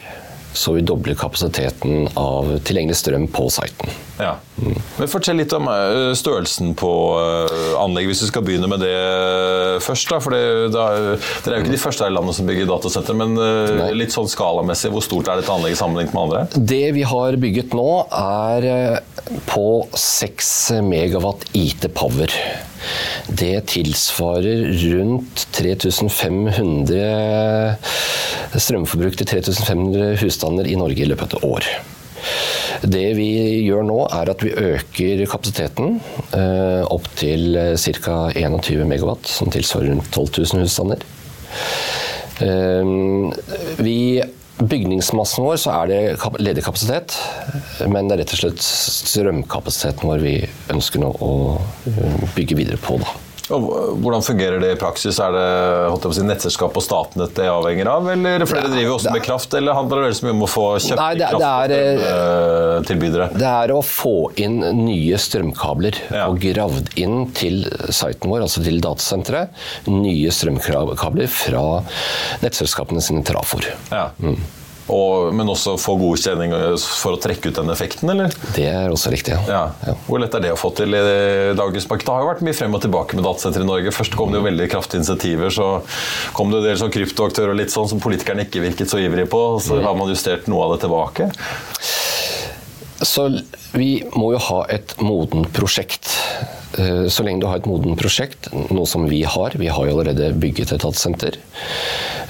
så 0.54 0.72
vi 0.72 0.80
dobler 0.86 1.14
kapasiteten 1.18 2.08
av 2.14 2.52
tilgjengelig 2.62 2.96
strøm 3.00 3.26
på 3.34 3.48
siten. 3.50 3.90
Ja. 4.22 4.36
Mm. 4.54 4.76
Men 4.98 5.08
Fortell 5.10 5.38
litt 5.40 5.52
om 5.56 5.66
eh, 5.70 6.12
størrelsen 6.14 6.74
på 6.78 6.90
eh, 7.18 7.72
anlegget, 7.80 8.12
hvis 8.12 8.22
vi 8.24 8.28
skal 8.30 8.44
begynne 8.46 8.68
med 8.70 8.80
det 8.84 8.98
først. 9.82 10.10
Da, 10.12 10.20
for 10.22 10.30
det, 10.34 10.42
da, 10.74 10.84
Dere 11.42 11.56
er 11.56 11.58
jo 11.58 11.64
ikke 11.64 11.74
de 11.74 11.80
første 11.82 12.04
her 12.06 12.12
i 12.12 12.14
landet 12.14 12.34
som 12.38 12.46
bygger 12.48 12.70
datasenter, 12.70 13.14
men 13.18 13.30
eh, 13.34 13.72
Nei. 13.80 13.88
litt 14.04 14.14
sånn 14.14 14.30
skalamessig, 14.30 14.92
hvor 14.94 15.02
stort 15.04 15.30
er 15.30 15.36
dette 15.40 15.54
anlegget 15.54 15.80
sammenlignet 15.80 16.14
med 16.14 16.22
andre? 16.26 16.40
Det 16.54 16.86
vi 16.94 17.04
har 17.08 17.30
bygget 17.42 17.70
nå, 17.74 17.90
er 18.14 18.60
på 19.48 19.66
6 19.98 20.52
megawatt 20.86 21.42
IT 21.58 21.88
Power. 21.96 22.30
Det 23.26 23.66
tilsvarer 23.72 24.68
rundt 24.84 25.46
3500 25.56 27.78
strømforbruk 28.60 29.16
til 29.18 29.26
3500 29.32 30.20
husstander 30.22 30.64
i 30.68 30.78
Norge 30.78 31.02
i 31.02 31.08
løpet 31.10 31.24
av 31.24 31.28
et 31.40 31.44
år. 31.48 31.64
Det 32.84 33.06
vi 33.16 33.28
gjør 33.64 33.84
nå, 33.88 33.98
er 34.12 34.30
at 34.32 34.44
vi 34.44 34.52
øker 34.52 35.24
kapasiteten 35.30 35.98
eh, 36.36 36.82
opp 36.84 37.08
til 37.16 37.56
ca. 37.80 38.16
21 38.36 38.84
megawatt, 38.88 39.28
som 39.30 39.52
tilsvarer 39.52 39.94
rundt 39.94 40.10
12 40.12 40.42
000 40.54 40.64
husstander. 40.66 41.04
Eh, 42.44 42.94
vi 43.80 43.98
bygningsmassen 44.54 45.42
vår 45.44 45.58
så 45.58 45.72
er 45.80 45.90
det 45.90 46.00
ledig 46.44 46.62
kapasitet, 46.66 47.16
men 47.90 48.06
det 48.06 48.18
er 48.18 48.22
rett 48.22 48.34
og 48.36 48.42
slett 48.44 48.62
strømkapasiteten 48.62 50.10
vår 50.12 50.22
vi 50.22 50.36
ønsker 50.74 51.02
nå 51.02 51.10
å 51.24 51.32
bygge 52.36 52.60
videre 52.60 52.78
på. 52.84 53.00
da. 53.02 53.23
Og 53.52 53.64
hvordan 54.00 54.22
fungerer 54.24 54.62
det 54.62 54.70
i 54.72 54.78
praksis? 54.80 55.18
Er 55.20 55.34
det 55.34 56.12
si, 56.16 56.24
nettselskap 56.24 56.76
og 56.78 56.84
Statnett 56.84 57.34
det 57.36 57.48
avhenger 57.50 57.90
av? 57.92 58.08
Eller 58.14 58.46
flere 58.48 58.70
driver 58.70 58.86
jo 58.86 58.94
også 58.96 59.12
med 59.12 59.24
kraft, 59.26 59.56
eller 59.58 59.76
handler 59.76 60.06
det 60.06 60.14
så 60.16 60.28
mye 60.28 60.36
om 60.36 60.46
å 60.46 60.48
få 60.48 60.64
kjøpt 60.86 61.02
Nei, 61.02 61.10
det, 61.20 61.28
krafttilbydere? 61.34 63.28
Det, 63.34 63.42
det 63.44 63.52
er 63.52 63.74
å 63.74 63.82
få 63.84 64.16
inn 64.40 64.58
nye 64.80 65.20
strømkabler 65.20 66.00
ja. 66.08 66.24
og 66.30 66.40
gravd 66.40 66.94
inn 67.00 67.28
til 67.36 67.66
siten 67.92 68.32
vår, 68.32 68.46
altså 68.48 68.64
til 68.64 68.80
datasenteret, 68.84 69.64
nye 69.92 70.32
strømkabler 70.32 71.28
fra 71.30 71.66
nettselskapene 72.44 73.04
sine 73.04 73.24
trafoer. 73.28 73.74
Ja. 73.92 74.08
Mm. 74.24 74.40
Og, 74.92 75.30
men 75.32 75.48
også 75.48 75.78
få 75.80 75.94
godkjenning 75.96 76.52
for 76.76 77.16
å 77.16 77.20
trekke 77.20 77.48
ut 77.48 77.56
den 77.56 77.72
effekten, 77.72 78.10
eller? 78.12 78.34
Det 78.56 78.66
er 78.68 78.92
også 78.92 79.12
riktig, 79.14 79.32
ja. 79.48 79.62
ja. 79.80 79.94
Hvor 80.04 80.20
lett 80.20 80.34
er 80.36 80.44
det 80.44 80.52
å 80.52 80.58
få 80.60 80.74
til 80.76 80.92
i 80.92 81.00
dagens 81.56 81.88
marked? 81.88 82.04
Det 82.04 82.12
har 82.12 82.24
jo 82.24 82.28
vært 82.28 82.44
mye 82.44 82.58
frem 82.58 82.76
og 82.76 82.84
tilbake 82.84 83.16
med 83.16 83.24
datasentre 83.24 83.64
i 83.64 83.68
Norge. 83.70 83.94
Først 83.96 84.18
kom 84.18 84.34
det 84.34 84.42
jo 84.42 84.48
veldig 84.48 84.68
kraftige 84.74 85.00
insentiver, 85.00 85.54
så 85.54 85.70
kom 86.36 86.52
det 86.52 86.60
en 86.60 86.68
del 86.68 86.80
sånn 86.82 86.92
kryptoaktører 86.92 87.54
og 87.54 87.60
litt 87.62 87.72
sånn 87.72 87.88
som 87.94 88.02
politikerne 88.04 88.44
ikke 88.44 88.64
virket 88.66 88.92
så 88.92 89.00
ivrige 89.00 89.30
på. 89.32 89.42
Så 89.64 89.80
har 89.80 89.96
man 89.96 90.12
justert 90.12 90.50
noe 90.52 90.68
av 90.68 90.76
det 90.76 90.84
tilbake. 90.84 91.30
Så 93.04 93.26
vi 93.74 94.04
må 94.14 94.34
jo 94.34 94.42
ha 94.50 94.60
et 94.72 94.94
modent 95.02 95.48
prosjekt. 95.56 96.12
Eh, 96.78 97.06
så 97.08 97.24
lenge 97.26 97.42
du 97.42 97.48
har 97.48 97.60
et 97.60 97.68
modent 97.68 97.98
prosjekt, 98.00 98.48
noe 98.52 98.86
som 98.88 99.08
vi 99.10 99.22
har, 99.28 99.56
vi 99.58 99.70
har 99.70 99.88
jo 99.88 99.96
allerede 99.96 100.32
bygget 100.40 100.74
et 100.74 100.84
datasenter. 100.84 101.38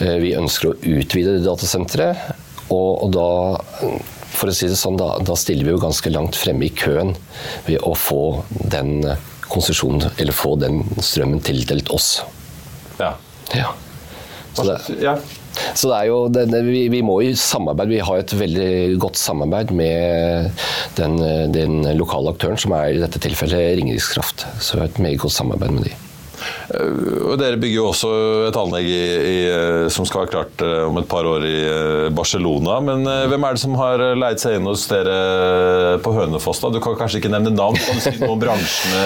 Eh, 0.00 0.16
vi 0.22 0.34
ønsker 0.38 0.72
å 0.72 0.78
utvide 0.78 1.38
det 1.38 1.46
datasenteret. 1.46 2.43
Og, 2.72 3.04
og 3.04 3.12
da, 3.14 3.28
for 4.34 4.50
å 4.50 4.56
si 4.56 4.68
det 4.70 4.78
sånn, 4.80 4.98
da, 5.00 5.14
da, 5.24 5.36
stiller 5.38 5.68
vi 5.68 5.74
jo 5.74 5.82
ganske 5.82 6.12
langt 6.12 6.38
fremme 6.38 6.68
i 6.68 6.74
køen 6.74 7.14
ved 7.68 7.80
å 7.84 7.94
få 7.98 8.24
den 8.72 9.02
konsesjonen, 9.44 10.10
eller 10.18 10.34
få 10.34 10.56
den 10.60 10.82
strømmen 10.98 11.42
tildelt 11.44 11.90
oss. 11.94 12.18
Ja. 12.98 13.14
ja. 13.54 13.72
Så 14.54 14.66
det, 14.68 14.78
ja. 15.02 15.18
Så 15.74 15.90
det 15.90 15.98
er 15.98 16.08
jo, 16.08 16.16
det, 16.32 16.46
vi, 16.66 16.86
vi, 16.90 17.02
må 17.06 17.20
i 17.22 17.34
samarbeid, 17.38 17.92
vi 17.92 18.00
har 18.02 18.22
et 18.22 18.34
veldig 18.34 18.96
godt 19.02 19.18
samarbeid 19.20 19.70
med 19.76 20.64
den, 20.98 21.18
den 21.54 21.84
lokale 21.98 22.34
aktøren, 22.34 22.58
som 22.58 22.74
er 22.74 22.94
i 22.94 23.02
dette 23.02 23.22
tilfellet 23.22 23.76
Ringerikskraft. 23.78 24.48
Så 24.58 24.76
vi 24.76 24.84
har 24.84 24.90
et 24.90 25.02
meget 25.04 25.22
godt 25.22 25.36
samarbeid 25.36 25.76
med 25.76 25.88
de. 25.90 25.94
Eh, 26.74 27.30
og 27.30 27.36
Dere 27.40 27.58
bygger 27.60 27.76
jo 27.76 27.86
også 27.90 28.10
et 28.48 28.58
anlegg 28.58 28.88
i, 28.88 29.00
i, 29.30 29.36
eh, 29.50 29.86
som 29.92 30.06
skal 30.08 30.24
være 30.24 30.32
klart 30.32 30.64
eh, 30.64 30.82
om 30.88 30.98
et 31.00 31.08
par 31.10 31.28
år 31.28 31.46
i 31.48 31.56
Barcelona. 32.14 32.78
Men 32.84 33.04
hvem 33.30 33.46
er 33.46 33.56
det 33.56 33.62
som 33.64 33.76
har 33.78 34.04
leid 34.18 34.42
seg 34.42 34.58
inn 34.58 34.68
hos 34.70 34.86
dere 34.90 35.98
på 36.04 36.14
Hønefoss? 36.16 36.62
da? 36.64 36.72
Du 36.74 36.80
kan 36.84 36.96
kanskje 36.98 37.22
ikke 37.22 37.32
nevne 37.34 37.54
navn, 37.54 37.78
kan 37.80 38.00
du 38.00 38.04
si 38.04 38.14
noe 38.20 38.34
om 38.36 38.42
bransjene 38.42 39.04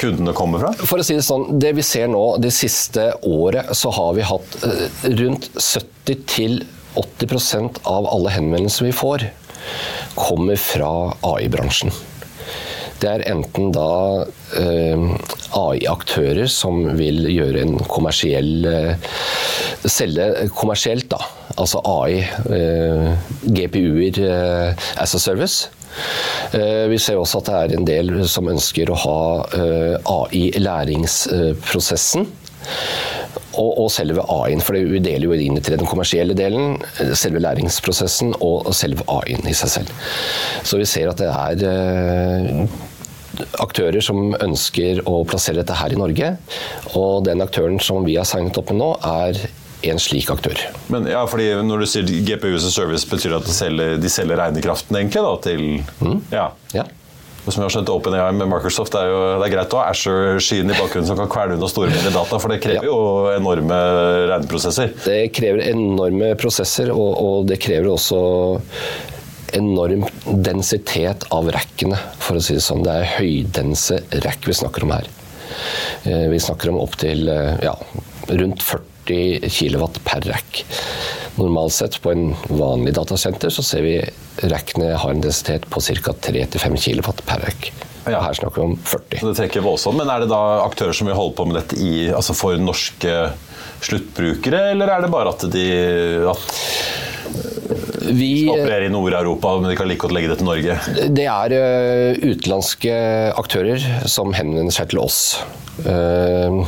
kundene 0.00 0.34
kommer 0.36 0.64
fra? 0.64 0.72
For 0.82 1.00
å 1.00 1.06
si 1.06 1.16
Det 1.18 1.26
sånn, 1.26 1.48
det 1.58 1.72
vi 1.74 1.82
ser 1.82 2.10
nå 2.12 2.24
det 2.42 2.52
siste 2.54 3.10
året, 3.26 3.72
så 3.74 3.90
har 3.94 4.12
vi 4.14 4.26
hatt 4.26 4.58
rundt 5.18 5.48
70 5.56 6.22
til 6.30 6.60
80% 6.98 7.82
av 7.88 8.06
alle 8.10 8.32
henvendelser 8.34 8.88
vi 8.88 8.94
får, 8.94 9.26
kommer 10.18 10.58
fra 10.60 10.92
AI-bransjen. 11.26 11.92
Det 12.98 13.10
er 13.10 13.26
enten 13.30 13.70
da 13.74 13.88
eh, 14.58 15.02
AI-aktører 15.58 16.48
som 16.50 16.80
vil 16.98 17.28
gjøre 17.30 17.62
en 17.62 17.76
kommersiell 17.90 18.66
eh, 18.66 19.10
Selge 19.88 20.48
kommersielt, 20.58 21.06
da. 21.12 21.20
Altså 21.58 21.80
AI, 21.86 22.18
eh, 22.54 23.12
GPU-er 23.46 24.74
as 24.98 25.14
a 25.14 25.20
service. 25.22 25.70
Vi 26.52 26.98
ser 26.98 27.18
også 27.18 27.40
at 27.40 27.48
det 27.48 27.56
er 27.58 27.76
en 27.76 27.86
del 27.88 28.10
som 28.30 28.48
ønsker 28.50 28.90
å 28.90 28.98
ha 29.04 29.20
eh, 29.56 29.94
AI 30.12 30.48
i 30.50 30.62
læringsprosessen. 30.62 32.28
Og, 33.58 33.70
og, 33.72 33.88
selve 33.90 34.22
AI-en, 34.30 34.60
for 34.62 34.76
vi 34.76 35.00
deler 35.02 35.26
jo 35.26 35.34
inn 35.34 35.58
i 35.58 35.62
den 35.64 35.86
kommersielle 35.88 36.36
delen, 36.38 36.76
selve 37.18 37.40
læringsprosessen 37.42 38.36
og 38.44 38.68
selve 38.76 39.06
AI-en 39.10 39.48
i 39.50 39.56
seg 39.56 39.72
selv. 39.72 39.90
Så 40.62 40.78
vi 40.78 40.86
ser 40.86 41.10
at 41.10 41.18
det 41.18 41.32
er 41.32 42.68
aktører 43.62 44.04
som 44.04 44.34
ønsker 44.34 45.02
å 45.08 45.22
plassere 45.28 45.62
dette 45.62 45.76
her 45.78 45.94
i 45.94 46.00
Norge. 46.00 46.34
Og 46.98 47.24
den 47.28 47.44
aktøren 47.44 47.80
som 47.82 48.06
vi 48.06 48.18
har 48.18 48.28
signet 48.28 48.58
opp 48.60 48.72
med 48.72 48.80
nå, 48.82 48.92
er 49.04 49.40
en 49.86 50.00
slik 50.02 50.30
aktør. 50.32 50.58
Men 50.90 51.06
ja, 51.06 51.22
fordi 51.30 51.52
Når 51.62 51.82
du 51.84 51.86
sier 51.86 52.06
GPU 52.06 52.58
som 52.58 52.72
service, 52.74 53.06
betyr 53.08 53.34
det 53.34 53.42
at 53.42 53.48
de 53.48 53.54
selger, 53.54 53.98
de 54.02 54.10
selger 54.10 54.40
regnekraften 54.40 54.98
egentlig 54.98 55.22
da, 55.22 55.34
til 55.44 55.66
mm. 56.02 56.16
ja. 56.34 56.48
ja. 56.74 56.86
Som 57.48 57.62
jeg 57.62 57.68
har 57.68 57.74
skjønt 57.78 57.92
OpenAI 57.92 58.32
med 58.36 58.50
Microsoft, 58.50 58.92
det 58.92 59.06
er 59.06 59.12
jo 59.12 59.20
det 59.40 59.46
er 59.46 59.52
greit 59.54 59.72
å 59.72 59.78
ha 59.80 59.92
Asher-skyen 59.92 60.68
i 60.68 60.76
bakgrunnen 60.76 61.08
som 61.08 61.16
kan 61.16 61.30
kvele 61.32 61.56
unna 61.56 61.70
store 61.70 61.92
mengder 61.94 62.12
data, 62.12 62.40
for 62.42 62.52
det 62.52 62.58
krever 62.64 62.84
ja. 62.84 62.90
jo 62.90 63.30
enorme 63.32 63.78
regneprosesser. 64.34 64.92
Det 65.06 65.20
krever 65.36 65.62
enorme 65.70 66.34
prosesser, 66.40 66.92
og, 66.92 67.14
og 67.22 67.48
det 67.48 67.60
krever 67.62 67.88
også 67.94 68.18
enorm 69.56 70.04
densitet 70.26 71.24
av 71.34 71.50
rackene, 71.54 71.98
for 72.22 72.38
å 72.38 72.42
si 72.42 72.58
det 72.58 72.64
sånn. 72.64 72.84
Det 72.86 72.94
er 72.94 73.14
høydense 73.18 74.00
rack 74.24 74.48
vi 74.48 74.56
snakker 74.56 74.86
om 74.86 74.94
her. 74.96 75.08
Eh, 76.04 76.26
vi 76.32 76.40
snakker 76.40 76.72
om 76.72 76.80
opptil 76.82 77.28
eh, 77.32 77.58
ja, 77.64 77.74
rundt 78.28 78.62
40 78.62 79.48
kW 79.48 79.86
per 80.04 80.26
rack. 80.28 80.62
Normalt 81.38 81.72
sett 81.72 82.00
på 82.02 82.12
en 82.12 82.32
vanlig 82.48 82.94
datasenter 82.98 83.52
så 83.54 83.64
ser 83.64 83.84
vi 83.86 83.98
rackene 84.50 84.92
har 84.98 85.14
en 85.14 85.22
densitet 85.24 85.68
på 85.70 85.80
ca. 85.80 86.14
3-5 86.28 86.76
kW 86.76 87.12
per 87.24 87.46
rack. 87.46 87.70
Ja. 88.08 88.22
Her 88.24 88.36
snakker 88.36 88.62
vi 88.62 88.66
om 88.72 88.76
40. 88.84 89.20
Det 89.20 89.34
trekker 89.36 89.64
voldsomt, 89.64 89.98
Men 89.98 90.10
er 90.12 90.24
det 90.24 90.30
da 90.30 90.64
aktører 90.64 90.96
som 90.96 91.08
vil 91.08 91.16
holde 91.18 91.36
på 91.36 91.44
med 91.48 91.58
dette 91.60 91.76
i, 91.76 92.08
altså 92.08 92.36
for 92.36 92.56
norske 92.60 93.14
sluttbrukere, 93.84 94.70
eller 94.72 94.90
er 94.90 95.04
det 95.04 95.12
bare 95.12 95.34
at 95.34 95.44
de 95.52 95.66
at 96.26 96.46
vi 98.14 98.48
opererer 98.50 98.88
i 98.88 98.92
Nord-Europa, 98.92 99.56
men 99.60 99.72
de 99.72 99.78
kan 99.78 99.88
like 99.90 100.02
godt 100.04 100.14
legge 100.16 100.32
det 100.32 100.38
til 100.40 100.48
Norge? 100.48 100.78
Det 101.14 101.26
er 101.28 101.54
uh, 101.54 102.20
utenlandske 102.22 102.98
aktører 103.38 103.82
som 104.08 104.34
henvender 104.36 104.74
seg 104.74 104.92
til 104.92 105.02
oss. 105.02 105.20
Uh, 105.84 106.64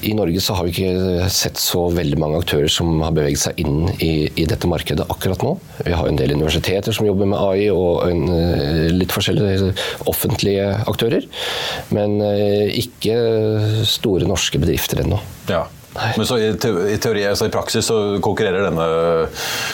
i 0.00 0.14
Norge 0.16 0.40
så 0.40 0.54
har 0.56 0.64
vi 0.64 0.72
ikke 0.72 1.28
sett 1.32 1.60
så 1.60 1.82
veldig 1.92 2.16
mange 2.22 2.38
aktører 2.40 2.70
som 2.72 3.02
har 3.04 3.12
beveget 3.12 3.42
seg 3.42 3.58
inn 3.60 3.90
i, 4.00 4.30
i 4.32 4.46
dette 4.48 4.68
markedet 4.70 5.04
akkurat 5.12 5.44
nå. 5.44 5.52
Vi 5.84 5.92
har 5.92 6.08
en 6.08 6.16
del 6.16 6.32
universiteter 6.38 6.96
som 6.96 7.04
jobber 7.04 7.28
med 7.28 7.36
AI, 7.36 7.66
og 7.68 8.06
en, 8.06 8.22
litt 8.96 9.12
forskjellige 9.12 9.74
offentlige 10.08 10.70
aktører. 10.88 11.28
Men 11.92 12.16
ikke 12.72 13.84
store 13.84 14.30
norske 14.30 14.62
bedrifter 14.62 15.04
ennå. 15.04 15.20
Ja. 15.52 15.66
Men 16.16 16.26
så 16.28 16.38
i, 16.40 16.50
teori, 16.60 17.24
altså 17.28 17.48
i 17.48 17.52
praksis 17.52 17.88
så 17.90 17.98
konkurrerer 18.24 18.66
denne, 18.68 18.86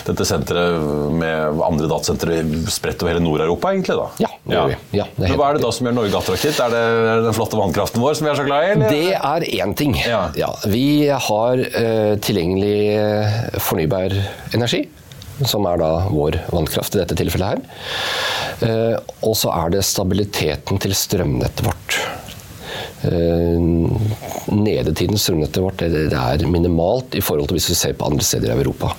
dette 0.06 0.26
senteret 0.28 1.12
med 1.14 1.62
andre 1.66 1.88
datasentre 1.90 2.40
spredt 2.72 3.04
over 3.04 3.14
hele 3.14 3.24
Nord-Europa, 3.24 3.72
egentlig? 3.74 3.96
da? 3.96 4.08
Ja. 4.26 4.32
Det 4.46 4.56
ja. 4.56 4.66
ja 4.94 5.06
det 5.16 5.30
Men 5.30 5.38
Hva 5.40 5.50
er 5.50 5.58
det 5.58 5.64
da 5.64 5.72
som 5.74 5.88
gjør 5.88 5.96
Norge 5.96 6.20
attraktivt? 6.20 6.60
Er 6.62 6.74
det 6.74 6.82
den 7.26 7.36
flotte 7.36 7.58
vannkraften 7.58 8.02
vår 8.02 8.18
som 8.18 8.28
vi 8.28 8.32
er 8.32 8.38
så 8.38 8.46
glad 8.46 8.66
i? 8.66 8.74
Eller? 8.74 8.94
Det 8.94 9.16
er 9.16 9.48
én 9.56 9.74
ting. 9.78 9.96
Ja. 10.02 10.26
ja. 10.38 10.50
Vi 10.70 11.08
har 11.10 11.64
uh, 11.64 12.12
tilgjengelig 12.22 12.78
eh, 12.96 13.40
fornybar 13.62 14.14
energi. 14.56 14.86
Som 15.44 15.66
er 15.68 15.80
da 15.82 15.90
vår 16.08 16.38
vannkraft 16.48 16.96
i 16.96 17.02
dette 17.02 17.16
tilfellet 17.18 17.56
her. 17.56 17.82
Uh, 18.62 18.94
og 19.26 19.34
så 19.36 19.52
er 19.52 19.74
det 19.74 19.84
stabiliteten 19.84 20.80
til 20.80 20.96
strømnettet 20.96 21.66
vårt. 21.66 21.98
Eh, 23.04 23.60
nedetiden 24.56 25.20
strømnettet 25.20 25.62
vårt 25.62 25.84
det 25.84 26.06
er 26.16 26.46
minimalt 26.48 27.16
i 27.18 27.24
forhold 27.24 27.50
til 27.50 27.58
hvis 27.58 27.70
vi 27.74 27.78
ser 27.78 27.96
på 27.98 28.08
andre 28.08 28.24
steder 28.24 28.54
i 28.54 28.56
Europa. 28.56 28.94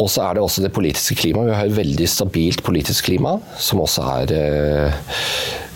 Og 0.00 0.08
så 0.08 0.24
er 0.24 0.36
det 0.36 0.44
også 0.44 0.62
det 0.64 0.72
politiske 0.72 1.16
klimaet. 1.18 1.50
Vi 1.50 1.56
har 1.58 1.68
et 1.68 1.76
veldig 1.76 2.06
stabilt 2.08 2.62
politisk 2.64 3.10
klima, 3.10 3.36
som 3.60 3.82
også 3.82 4.06
er 4.20 4.34
eh, 4.36 5.02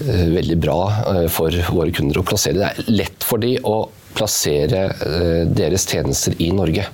eh 0.04 0.25
veldig 0.34 0.58
bra 0.62 0.78
eh, 1.12 1.26
for 1.32 1.54
våre 1.75 1.92
kunder 1.94 2.20
å 2.20 2.26
plassere. 2.26 2.61
Det 2.61 2.70
er 2.70 2.96
lett 3.02 3.26
for 3.26 3.42
de 3.42 3.56
å 3.61 3.76
plassere 4.14 4.87
eh, 4.94 5.42
deres 5.50 5.87
tjenester 5.90 6.37
i 6.38 6.50
Norge. 6.54 6.87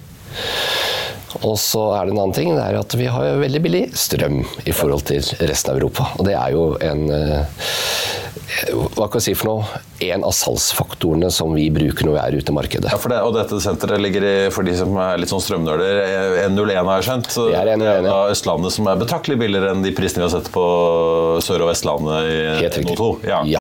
Og 1.47 1.55
så 1.63 1.85
er 1.95 2.07
det 2.07 2.15
en 2.15 2.23
annen 2.25 2.35
ting, 2.35 2.51
det 2.57 2.65
er 2.65 2.81
at 2.81 2.95
vi 2.99 3.07
har 3.07 3.39
veldig 3.39 3.61
billig 3.63 3.85
strøm 3.95 4.41
i 4.67 4.75
forhold 4.75 5.07
til 5.13 5.23
resten 5.47 5.71
av 5.71 5.79
Europa. 5.79 6.09
Og 6.19 6.27
det 6.27 6.35
er 6.35 6.57
jo 6.57 6.65
en, 6.83 7.05
hva 8.69 9.07
kan 9.09 9.21
jeg 9.21 9.31
si 9.31 9.35
for 9.39 9.49
noe, 9.51 9.81
en 10.05 10.25
av 10.27 10.33
salgsfaktorene 10.37 11.31
som 11.33 11.53
vi 11.57 11.69
bruker 11.75 12.07
når 12.09 12.17
vi 12.17 12.21
er 12.23 12.37
ute 12.41 12.53
i 12.53 12.57
markedet. 12.57 12.91
Ja, 12.93 12.99
for 13.01 13.13
det, 13.13 13.21
og 13.27 13.37
dette 13.37 13.61
senteret 13.63 14.03
ligger 14.03 14.27
i, 14.27 14.35
for 14.55 14.67
de 14.67 14.75
som 14.79 14.97
er 15.01 15.21
litt 15.21 15.33
sånn 15.33 15.43
strømnøler, 15.45 16.01
101 16.47 16.81
har 16.91 17.01
jeg 17.01 17.09
skjønt. 17.09 17.31
Så 17.33 17.47
Det 17.51 17.59
er 17.61 17.73
101, 17.77 18.05
da 18.09 18.17
ja. 18.17 18.35
Østlandet 18.35 18.77
som 18.77 18.91
er 18.93 19.01
betraktelig 19.01 19.39
billigere 19.41 19.73
enn 19.75 19.85
de 19.87 19.95
prisene 19.97 20.25
vi 20.25 20.29
har 20.29 20.35
sett 20.37 20.53
på 20.55 20.65
Sør- 21.45 21.65
og 21.67 21.73
Vestlandet 21.73 22.29
i 22.29 22.37
Helt 22.65 22.79
riktig. 22.83 22.97
NO2. 22.99 23.11
Ja. 23.31 23.41
Ja. 23.55 23.59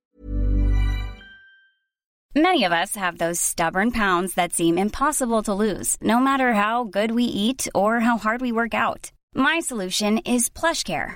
Many 2.36 2.64
of 2.64 2.72
us 2.72 2.96
have 2.96 3.18
those 3.18 3.40
stubborn 3.42 3.92
pounds 3.92 4.36
that 4.36 4.54
seem 4.54 4.78
impossible 4.78 5.42
to 5.44 5.54
lose, 5.54 5.98
no 6.02 6.20
matter 6.20 6.54
how 6.54 6.84
good 6.84 7.12
we 7.12 7.24
eat 7.24 7.68
or 7.74 8.00
how 8.02 8.18
hard 8.18 8.42
we 8.42 8.52
work 8.52 8.74
out. 8.74 9.12
My 9.36 9.60
solution 9.60 10.20
is 10.20 10.50
PlushCare. 10.50 11.16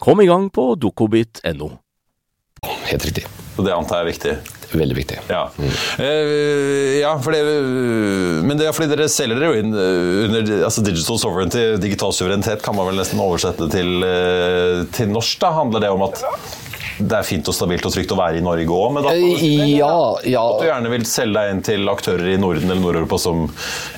Kom 0.00 0.20
i 0.20 0.26
gang 0.26 0.48
på 0.50 0.74
dokobit.no. 0.80 1.70
Helt 2.88 3.04
riktig. 3.04 3.26
Så 3.56 3.64
det 3.66 3.74
antar 3.76 4.00
jeg 4.00 4.06
er 4.06 4.08
viktig. 4.08 4.32
Veldig 4.70 4.96
viktig. 4.96 5.18
Ja, 5.28 5.42
uh, 5.58 7.00
ja 7.00 7.10
for 7.20 7.34
det, 7.34 7.40
men 8.46 8.56
det 8.56 8.68
er 8.68 8.76
fordi 8.76 8.94
dere 8.94 9.10
selger 9.12 9.36
dere 9.40 9.50
jo 9.50 9.60
inn 9.60 9.74
eh, 9.74 10.24
under 10.24 10.52
altså 10.68 10.84
digital 10.86 11.18
sovereignty, 11.20 11.64
digital 11.82 12.14
suverenitet, 12.16 12.62
kan 12.64 12.78
man 12.78 12.88
vel 12.88 13.00
nesten 13.00 13.20
oversette 13.20 13.66
til, 13.74 13.90
eh, 14.06 14.84
til 14.94 15.10
norsk. 15.12 15.40
da, 15.42 15.52
Handler 15.58 15.84
det 15.84 15.90
om 15.92 16.06
at 16.06 16.22
det 17.00 17.16
er 17.16 17.24
fint 17.26 17.48
og 17.50 17.54
stabilt 17.56 17.86
og 17.88 17.92
trygt 17.94 18.12
å 18.14 18.18
være 18.18 18.38
i 18.40 18.44
Norge 18.44 18.66
òg 18.76 18.92
med 18.96 19.06
data? 19.06 19.16
Eh, 19.16 19.44
Ja, 19.78 19.92
ja. 20.28 20.42
At 20.44 20.60
du 20.60 20.66
gjerne 20.68 20.90
vil 20.92 21.04
selge 21.08 21.34
deg 21.38 21.54
inn 21.54 21.62
til 21.66 21.88
aktører 21.92 22.28
i 22.34 22.36
Norden 22.40 22.68
eller 22.70 22.82
Nord-Europa 22.82 23.18
som 23.22 23.46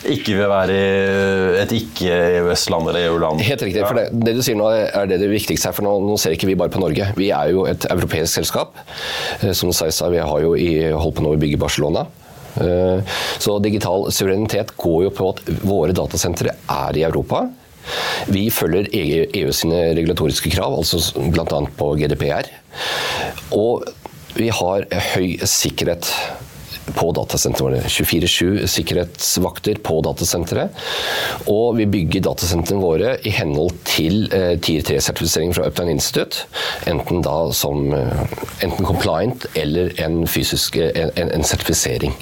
ikke 0.04 0.36
vil 0.38 0.48
være 0.52 0.76
i 0.76 1.60
et 1.62 1.74
ikke-EØS-land 1.78 2.88
eller 2.92 3.08
EU-land? 3.10 3.42
Helt 3.46 3.62
riktig. 3.66 3.84
for 3.86 3.98
det, 3.98 4.06
det 4.26 4.36
du 4.38 4.42
sier 4.44 4.58
nå 4.58 4.68
er 4.72 5.06
det 5.10 5.20
det 5.22 5.30
viktigste 5.32 5.70
her. 5.70 5.76
for 5.76 5.86
Nå, 5.86 5.96
nå 6.06 6.18
ser 6.20 6.36
ikke 6.36 6.50
vi 6.50 6.56
bare 6.58 6.72
på 6.72 6.82
Norge. 6.82 7.10
Vi 7.18 7.30
er 7.34 7.52
jo 7.54 7.66
et 7.70 7.86
europeisk 7.90 8.38
selskap. 8.40 8.76
Eh, 9.42 9.52
Som 9.52 9.70
du 9.72 9.76
sa, 9.76 9.88
vi 10.12 10.18
har 10.22 10.40
jo 10.44 10.54
i, 10.56 10.70
holdt 10.92 11.18
på 11.18 11.24
nå 11.26 11.34
å 11.34 11.40
bygge 11.40 11.58
Barcelona. 11.60 12.06
Eh, 12.60 13.00
Så 13.42 13.58
digital 13.64 14.10
suverenitet 14.12 14.74
går 14.76 15.04
jo 15.08 15.10
på 15.16 15.32
at 15.34 15.42
våre 15.64 15.92
datasentre 15.96 16.54
er 16.68 16.98
i 17.00 17.04
Europa. 17.08 17.46
Vi 18.32 18.46
følger 18.54 18.90
EU, 18.92 19.24
EU 19.42 19.56
sine 19.56 19.82
regulatoriske 19.96 20.52
krav, 20.54 20.76
altså 20.78 21.02
bl.a. 21.32 21.64
på 21.78 21.92
GDPR. 22.00 22.48
Og 23.56 23.84
vi 24.36 24.48
har 24.48 24.86
høy 25.12 25.36
sikkerhet 25.44 26.08
på 26.96 27.12
datasentrene 27.14 27.80
24-7 27.86 28.66
sikkerhetsvakter 28.70 29.78
på 29.86 30.00
datasenteret. 30.04 30.74
Og 31.50 31.76
vi 31.78 31.86
bygger 31.90 32.24
datasentrene 32.26 32.82
våre 32.82 33.14
i 33.26 33.32
henhold 33.34 33.76
til 33.88 34.26
eh, 34.34 34.56
Tier 34.62 34.84
3-sertifisering 34.88 35.54
fra 35.56 35.68
Uptime 35.70 35.94
Institute. 35.94 36.46
Enten 36.90 37.22
da 37.24 37.36
som 37.56 37.92
eh, 37.96 38.24
enten 38.66 38.88
compliant 38.88 39.46
eller 39.54 39.94
en 40.02 40.24
fysisk 40.26 40.76
en, 40.82 41.12
en, 41.16 41.32
en 41.38 41.46
sertifisering. 41.46 42.16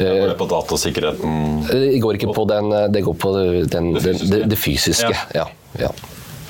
Går 0.00 0.32
det 0.32 0.38
på 0.40 0.48
datasikkerheten? 0.50 1.66
Det 1.70 1.98
går 2.02 2.18
ikke 2.18 2.32
på 2.36 2.46
den 2.48 2.70
Det 2.92 3.04
går 3.06 3.18
på 3.20 3.34
den, 3.72 3.92
det, 3.98 4.14
det, 4.30 4.44
det 4.50 4.58
fysiske. 4.58 5.12
Ja. 5.36 5.46
ja. 5.80 5.90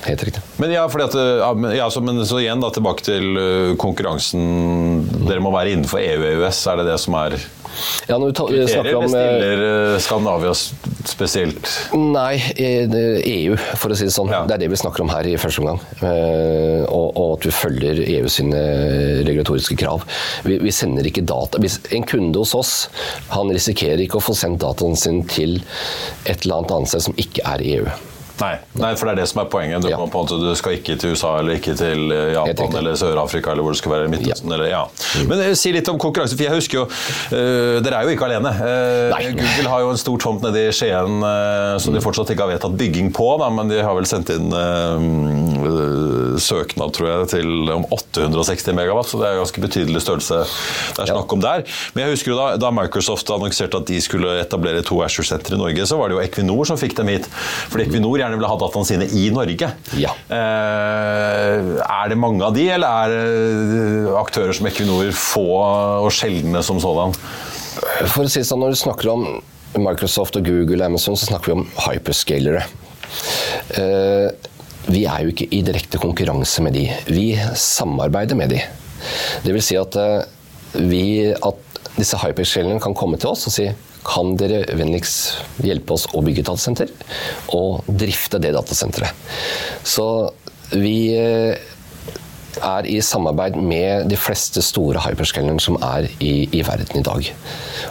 Helt 0.07 0.23
riktig. 0.25 0.43
Men 0.57 0.73
ja, 0.73 0.87
at, 0.89 1.17
ja, 1.77 1.91
så, 1.93 2.01
men 2.01 2.23
så 2.27 2.39
igjen 2.41 2.63
da, 2.63 2.71
tilbake 2.73 3.05
til 3.05 3.41
konkurransen. 3.81 4.45
Dere 5.27 5.43
må 5.45 5.53
være 5.53 5.75
innenfor 5.75 6.01
EU 6.01 6.23
og 6.23 6.29
EØS. 6.31 6.63
Er 6.73 6.81
det 6.81 6.87
det 6.89 7.01
som 7.03 7.19
er 7.21 7.37
Ja, 8.09 8.19
når 8.19 8.31
vi 8.31 8.67
snakker 8.71 9.01
om 9.01 9.07
Bestiller 9.09 9.41
stiller 9.41 9.95
uh, 9.95 9.99
Skandinavia 9.99 10.55
spesielt? 11.05 11.71
Nei, 11.97 12.35
eh, 12.57 12.97
EU, 13.25 13.57
for 13.81 13.93
å 13.93 13.99
si 13.99 14.07
det 14.09 14.15
sånn. 14.15 14.31
Ja. 14.33 14.43
Det 14.49 14.57
er 14.57 14.65
det 14.65 14.71
vi 14.73 14.81
snakker 14.81 15.05
om 15.05 15.13
her 15.13 15.27
i 15.27 15.37
første 15.41 15.63
omgang. 15.63 15.81
Eh, 16.05 16.85
og, 16.87 17.17
og 17.17 17.39
at 17.39 17.49
vi 17.49 17.55
følger 17.55 18.03
EU 18.05 18.31
sine 18.33 18.61
regulatoriske 19.27 19.79
krav. 19.81 20.05
Vi, 20.47 20.61
vi 20.63 20.75
sender 20.75 21.07
ikke 21.09 21.25
data. 21.27 21.61
Hvis 21.63 21.81
en 21.97 22.07
kunde 22.09 22.43
hos 22.43 22.55
oss 22.59 22.75
han 23.33 23.51
risikerer 23.53 24.03
ikke 24.05 24.21
å 24.21 24.25
få 24.25 24.37
sendt 24.37 24.63
dataen 24.65 24.99
sin 24.99 25.25
til 25.31 25.59
et 26.25 26.45
eller 26.45 26.61
annet 26.61 26.77
annet 26.77 26.93
sted 26.93 27.09
som 27.09 27.21
ikke 27.21 27.45
er 27.49 27.65
i 27.65 27.75
EU. 27.81 28.01
Nei, 28.41 28.55
nei, 28.81 28.91
for 28.97 29.09
det 29.09 29.13
er 29.15 29.21
det 29.23 29.29
som 29.31 29.43
er 29.43 29.49
poenget. 29.53 29.83
Du, 29.85 29.89
Ja. 29.91 29.99
på 30.01 30.23
du 30.31 30.55
skal 30.57 30.79
ikke 30.79 30.97
til 31.01 31.13
USA 31.15 31.39
eller 31.41 31.59
ikke 31.59 31.75
til 31.77 32.13
eh, 32.15 32.33
Japan 32.37 32.77
eller 32.81 32.97
Sør-Afrika 32.97 33.53
eller 33.53 33.67
hvor 33.67 33.75
det 33.75 33.81
skal 33.83 33.93
være. 33.93 34.09
Midtøsten 34.13 34.53
eller 34.53 34.71
ja. 34.71 34.83
Men 35.29 35.43
eh, 35.45 35.55
si 35.59 35.73
litt 35.75 35.89
om 35.93 35.99
konkurranse, 36.01 36.37
for 36.39 36.47
jeg 36.47 36.55
husker 36.57 36.79
jo 36.81 36.85
uh, 36.87 37.81
Dere 37.85 38.01
er 38.01 38.09
jo 38.09 38.15
ikke 38.15 38.29
alene. 38.29 38.53
Uh, 38.57 39.15
Google 39.37 39.69
har 39.73 39.85
jo 39.85 39.91
en 39.93 40.01
stor 40.01 40.19
tomt 40.23 40.45
nede 40.47 40.67
i 40.69 40.73
Skien 40.75 41.21
uh, 41.25 41.77
som 41.83 41.95
de 41.95 42.03
fortsatt 42.05 42.33
ikke 42.33 42.47
har 42.47 42.55
vedtatt 42.55 42.77
bygging 42.81 43.11
på, 43.17 43.29
da, 43.41 43.51
men 43.53 43.71
de 43.71 43.81
har 43.85 43.97
vel 43.97 44.09
sendt 44.09 44.33
inn 44.35 44.49
eh, 44.55 45.09
søknad, 46.45 46.95
tror 46.97 47.09
jeg, 47.11 47.29
til 47.35 47.73
om 47.75 47.87
860 47.93 48.75
megawatt, 48.77 49.11
så 49.11 49.21
det 49.21 49.29
er 49.29 49.37
en 49.37 49.43
ganske 49.45 49.65
betydelig 49.65 50.03
størrelse 50.05 50.41
det 50.97 51.05
er 51.05 51.11
snakk 51.13 51.35
om 51.35 51.43
der. 51.43 51.65
Men 51.95 52.05
jeg 52.05 52.17
husker 52.17 52.33
jo 52.33 52.39
da, 52.39 52.47
da 52.61 52.71
Microsoft 52.75 53.31
annonserte 53.33 53.81
at 53.81 53.89
de 53.91 54.01
skulle 54.03 54.37
etablere 54.43 54.83
to 54.87 55.01
Azure-sentre 55.05 55.57
i 55.57 55.61
Norge, 55.61 55.87
så 55.89 55.99
var 56.01 56.11
det 56.11 56.19
jo 56.19 56.23
Equinor 56.25 56.69
som 56.69 56.81
fikk 56.81 56.97
dem 56.99 57.13
hit. 57.13 57.29
Fordi 57.73 57.87
Equinor 57.87 58.21
gjerne 58.21 58.39
ville 58.39 58.51
ha 58.51 58.59
dataene 58.61 58.89
sine 58.89 59.09
i 59.17 59.29
Norge. 59.35 59.71
Ja. 60.01 60.15
Eh, 60.33 61.71
er 61.85 62.13
det 62.13 62.19
mange 62.21 62.45
av 62.47 62.57
de, 62.57 62.67
eller 62.75 63.05
er 63.05 63.15
det 63.15 64.19
aktører 64.21 64.57
som 64.57 64.69
Equinor 64.71 65.11
få 65.17 65.47
og 65.61 66.11
sjeldne 66.15 66.65
som 66.67 66.81
sådan? 66.83 67.17
For 68.11 68.27
å 68.27 68.31
si 68.31 68.43
sånn, 68.45 68.61
Når 68.61 68.75
du 68.75 68.81
snakker 68.81 69.13
om 69.13 69.27
Microsoft 69.79 70.37
og 70.37 70.47
Google 70.49 70.83
og 70.83 70.91
Amazon, 70.91 71.17
så 71.17 71.31
snakker 71.31 71.53
vi 71.53 71.59
om 71.61 71.67
hyperscalere. 71.87 72.65
Eh, 73.79 74.50
vi 74.89 75.05
er 75.05 75.25
jo 75.25 75.33
ikke 75.33 75.49
i 75.53 75.63
direkte 75.67 76.01
konkurranse 76.01 76.63
med 76.65 76.77
de. 76.79 76.87
Vi 77.11 77.35
samarbeider 77.59 78.39
med 78.39 78.55
de. 78.55 78.63
Det 79.45 79.53
vil 79.55 79.65
si 79.65 79.77
at, 79.81 79.97
eh, 79.97 80.25
vi, 80.81 81.05
at 81.33 81.81
disse 81.97 82.19
hyperscalene 82.21 82.81
kan 82.81 82.97
komme 82.97 83.19
til 83.21 83.33
oss 83.33 83.49
og 83.49 83.55
si 83.55 83.69
kan 84.07 84.33
dere 84.41 84.63
vennligst 84.79 85.61
hjelpe 85.61 85.93
oss 85.93 86.07
å 86.17 86.23
bygge 86.25 86.41
et 86.41 86.49
datasenter 86.49 86.93
og 87.57 87.85
drifte 88.01 88.41
det 88.41 88.55
datasenteret. 88.57 89.13
Så 89.85 90.07
vi 90.73 91.13
eh, 91.19 91.59
er 92.65 92.89
i 92.89 92.99
samarbeid 93.05 93.59
med 93.61 94.09
de 94.11 94.19
fleste 94.19 94.63
store 94.65 95.03
hyperscalerne 95.05 95.63
som 95.63 95.79
er 95.85 96.09
i, 96.19 96.49
i 96.57 96.63
verden 96.67 97.01
i 97.01 97.05
dag, 97.07 97.33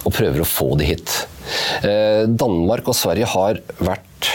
og 0.03 0.15
prøver 0.15 0.43
å 0.43 0.49
få 0.49 0.73
de 0.79 0.89
hit. 0.89 1.15
Eh, 1.85 2.25
Danmark 2.29 2.89
og 2.89 2.97
Sverige 2.97 3.29
har 3.29 3.61
vært 3.77 4.33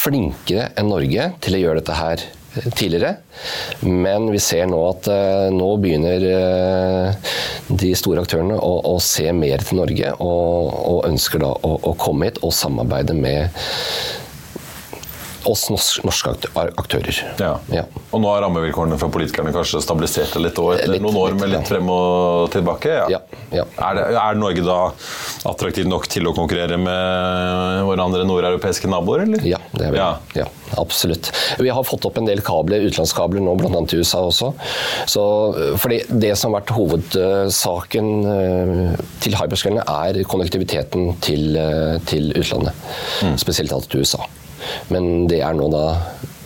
flinkere 0.00 0.70
enn 0.78 0.90
Norge 0.90 1.30
til 1.44 1.56
å 1.56 1.62
gjøre 1.64 1.80
dette 1.82 1.96
her 1.98 2.22
eh, 2.24 2.68
tidligere, 2.76 3.12
men 3.86 4.28
vi 4.32 4.40
ser 4.42 4.68
nå 4.70 4.80
at 4.88 5.10
eh, 5.12 5.48
nå 5.54 5.70
begynner 5.82 6.26
eh, 6.30 7.34
de 7.70 7.92
store 7.98 8.24
aktørene, 8.24 8.56
å, 8.56 8.72
å 8.94 8.96
se 9.04 9.28
mer 9.36 9.64
til 9.66 9.82
Norge. 9.82 10.14
Og, 10.18 10.72
og 10.94 11.04
ønsker 11.10 11.44
da 11.44 11.52
å, 11.52 11.76
å 11.90 11.94
komme 12.00 12.30
hit 12.30 12.40
og 12.46 12.54
samarbeide 12.56 13.16
med 13.16 13.60
oss 15.48 15.68
norske 16.04 16.30
akt- 16.34 16.48
aktører. 16.80 17.20
Ja. 17.40 17.54
Ja. 17.72 17.84
Og 18.12 18.20
nå 18.22 18.28
har 18.32 18.42
rammevilkårene 18.44 18.98
for 19.00 19.12
politikerne 19.14 19.52
kanskje 19.54 19.80
stabilisert 19.84 20.32
seg 20.32 20.42
litt 20.44 20.58
etter 20.58 20.92
Litt- 20.92 21.02
noen 21.04 21.16
år 21.16 21.36
med 21.38 21.52
litt, 21.54 21.68
frem 21.68 21.88
og 21.90 22.50
tilbake? 22.54 22.96
Ja, 23.12 23.20
ja. 23.54 23.64
Er, 23.78 23.94
det, 23.98 24.06
er 24.20 24.38
Norge 24.40 24.64
da 24.66 24.78
attraktiv 25.50 25.86
nok 25.88 26.08
til 26.10 26.28
å 26.28 26.34
konkurrere 26.36 26.76
med 26.80 27.84
våre 27.88 28.04
andre 28.04 28.24
nordeuropeiske 28.28 28.90
naboer, 28.90 29.24
eller? 29.26 29.44
Ja, 29.46 29.58
det 29.72 29.86
er 29.88 29.94
vi. 29.94 30.00
Ja. 30.00 30.10
Ja. 30.36 30.46
absolutt. 30.80 31.30
Vi 31.58 31.68
har 31.72 31.82
fått 31.84 32.04
opp 32.06 32.18
en 32.20 32.28
del 32.28 32.42
kabler, 32.46 32.84
utenlandskabler 32.86 33.42
nå, 33.44 33.56
bl.a. 33.58 33.80
til 33.90 34.04
USA 34.04 34.20
også. 34.28 34.52
Så, 35.10 35.24
fordi 35.82 36.02
det 36.10 36.34
som 36.38 36.52
har 36.54 36.60
vært 36.60 36.74
hovedsaken 36.76 38.10
eh, 38.34 39.06
til 39.24 39.36
hyperscalene, 39.38 39.84
er 39.86 40.20
konnektiviteten 40.30 41.14
til, 41.24 41.56
eh, 41.58 41.96
til 42.10 42.30
utlandet. 42.36 42.76
Mm. 43.24 43.36
Spesielt 43.40 43.74
til 43.90 44.04
USA. 44.04 44.22
Men 44.92 45.26
det 45.30 45.40
er 45.46 45.54
nå 45.58 45.70
da 45.72 45.84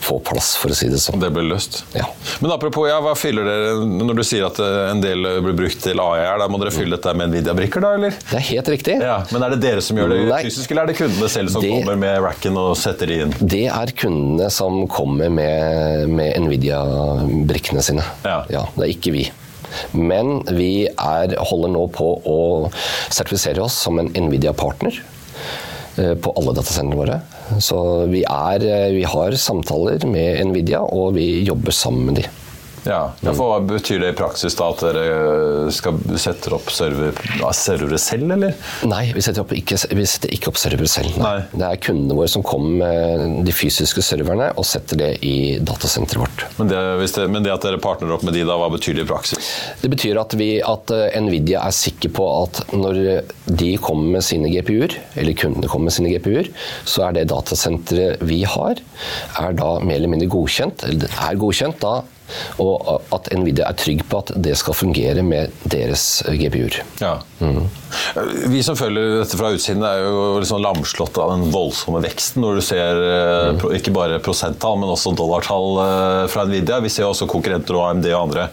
få 0.05 0.19
plass, 0.21 0.51
for 0.61 0.69
å 0.69 0.75
si 0.77 0.85
det 0.91 0.99
sånn. 1.01 1.17
Det 1.17 1.31
ble 1.33 1.41
løst. 1.47 1.79
Ja. 1.95 2.03
Men 2.43 2.51
apropos, 2.53 2.85
ja, 2.85 2.99
hva 3.01 3.15
fyller 3.17 3.47
dere 3.47 3.71
når 3.89 4.19
du 4.19 4.21
sier 4.27 4.43
at 4.45 4.59
eh, 4.61 4.91
en 4.91 4.99
del 5.01 5.25
blir 5.41 5.55
brukt 5.57 5.79
til 5.81 5.97
AI 6.03 6.19
her? 6.21 6.37
Da 6.43 6.45
må 6.51 6.59
dere 6.61 6.73
fylle 6.75 6.99
dette 6.99 7.13
med 7.17 7.31
Nvidia-brikker, 7.31 7.81
da, 7.81 7.93
eller? 7.97 8.13
Det 8.29 8.37
er 8.37 8.45
helt 8.51 8.69
riktig. 8.75 8.99
Ja, 9.01 9.15
Men 9.33 9.47
er 9.47 9.55
det 9.55 9.61
dere 9.63 9.81
som 9.81 9.97
gjør 9.97 10.13
det 10.13 10.19
Nei. 10.29 10.43
fysisk, 10.45 10.69
eller 10.75 10.85
er 10.85 10.91
det 10.93 10.97
kundene 10.99 11.29
selv 11.33 11.49
som 11.55 11.65
Det- 11.65 11.71
kommer 11.73 11.97
med 12.03 12.21
racken 12.21 12.59
og 12.61 12.75
setter 12.77 13.09
de 13.09 13.17
inn? 13.23 13.33
Det 13.41 13.63
er 13.65 13.93
kundene 13.97 14.51
som 14.53 14.83
kommer 14.93 15.33
med, 15.33 16.05
med 16.13 16.37
Nvidia-brikkene 16.45 17.81
sine. 17.81 18.05
Ja. 18.27 18.43
Det 18.45 18.83
er 18.85 18.93
ikke 18.93 19.15
vi. 19.15 19.25
Men 19.97 20.43
vi 20.53 20.85
er, 20.85 21.33
holder 21.49 21.73
nå 21.73 21.87
på 21.95 22.11
å 22.29 22.37
sertifisere 23.09 23.63
oss 23.65 23.73
som 23.87 23.97
en 23.99 24.13
Nvidia-partner 24.13 25.01
eh, 25.97 26.13
på 26.13 26.35
alle 26.37 26.53
datasentrene 26.53 26.99
våre. 27.01 27.17
Så 27.59 27.79
vi, 28.11 28.23
er, 28.27 28.65
eh, 28.65 28.93
vi 28.95 29.03
har 29.07 29.37
samtaler 29.39 30.05
med 30.09 30.41
Nvidia, 30.49 30.81
og 30.81 31.15
vi 31.17 31.43
jobber 31.45 31.75
sammen 31.75 32.09
med 32.09 32.21
de. 32.21 32.27
Ja, 32.85 32.99
Hva 33.25 33.59
betyr 33.65 34.01
det 34.03 34.11
i 34.13 34.17
praksis? 34.17 34.55
da 34.57 34.69
At 34.69 34.83
dere 34.85 35.71
skal 35.73 35.97
sette 36.21 36.51
opp 36.55 36.69
server, 36.73 37.17
servere 37.55 37.99
selv, 38.01 38.31
eller? 38.35 38.53
Nei, 38.87 39.07
vi 39.15 39.23
setter, 39.25 39.41
opp 39.45 39.53
ikke, 39.57 39.77
vi 39.97 40.05
setter 40.09 40.33
ikke 40.35 40.51
opp 40.51 40.59
servere 40.61 40.89
selv. 40.89 41.17
Nei. 41.21 41.37
Det 41.53 41.65
er 41.65 41.81
kundene 41.81 42.17
våre 42.17 42.31
som 42.31 42.45
kommer 42.45 42.77
med 42.79 43.45
de 43.47 43.55
fysiske 43.55 44.03
serverne 44.05 44.51
og 44.59 44.67
setter 44.67 44.99
det 45.01 45.11
i 45.25 45.35
datasenteret 45.65 46.21
vårt. 46.21 46.45
Men 46.59 46.71
det, 46.71 46.81
hvis 47.01 47.15
det, 47.17 47.27
men 47.31 47.45
det 47.45 47.53
at 47.53 47.65
dere 47.65 47.81
partner 47.81 48.13
opp 48.15 48.25
med 48.27 48.37
de, 48.37 48.45
da, 48.47 48.57
hva 48.59 48.69
betyr 48.73 48.99
det 48.99 49.05
i 49.07 49.09
praksis? 49.09 49.51
Det 49.81 49.91
betyr 49.91 50.19
at, 50.21 50.35
vi, 50.37 50.49
at 50.65 50.93
eh, 50.93 51.17
Nvidia 51.25 51.63
er 51.65 51.75
sikker 51.75 52.13
på 52.15 52.27
at 52.43 52.61
når 52.75 53.01
de 53.49 53.71
kommer 53.81 54.17
med 54.17 54.25
sine 54.25 54.49
GPU-er, 54.53 54.97
eller 55.17 55.37
kundene 55.37 55.69
kommer 55.71 55.89
med 55.89 55.97
sine 55.97 56.13
GPU-er, 56.13 56.51
så 56.87 57.07
er 57.09 57.17
det 57.19 57.29
datasenteret 57.33 58.21
vi 58.25 58.43
har, 58.47 58.81
er 59.41 59.57
da 59.57 59.77
mer 59.81 59.99
eller 59.99 60.11
mindre 60.11 60.29
godkjent, 60.31 60.85
eller 60.89 61.17
er 61.29 61.39
godkjent 61.41 61.81
da, 61.83 61.97
og 62.61 63.03
at 63.15 63.29
Nvidia 63.35 63.69
er 63.69 63.77
trygg 63.79 64.03
på 64.09 64.21
at 64.23 64.33
det 64.41 64.55
skal 64.59 64.77
fungere 64.77 65.23
med 65.25 65.53
deres 65.69 66.23
GPU-er. 66.27 66.81
Ja. 67.01 67.15
Vi 68.49 68.61
som 68.65 68.77
følger 68.79 69.19
dette 69.21 69.37
fra 69.39 69.51
utsiden, 69.55 69.83
er 69.85 70.03
jo 70.03 70.39
liksom 70.41 70.61
lamslått 70.63 71.19
av 71.21 71.35
den 71.35 71.47
voldsomme 71.53 72.01
veksten. 72.03 72.43
Når 72.43 72.59
du 72.59 72.65
ser 72.65 73.01
mm. 73.01 73.63
ikke 73.79 73.93
bare 73.95 74.21
prosenttall, 74.25 74.79
men 74.81 74.91
også 74.91 75.15
dollartall 75.17 75.81
eh, 75.85 76.21
fra 76.31 76.45
Nvidia. 76.49 76.81
Vi 76.83 76.91
ser 76.93 77.07
også 77.09 77.29
konkurrenter 77.29 77.77
og 77.77 77.89
AMD 77.91 78.09
og 78.11 78.19
andre 78.19 78.49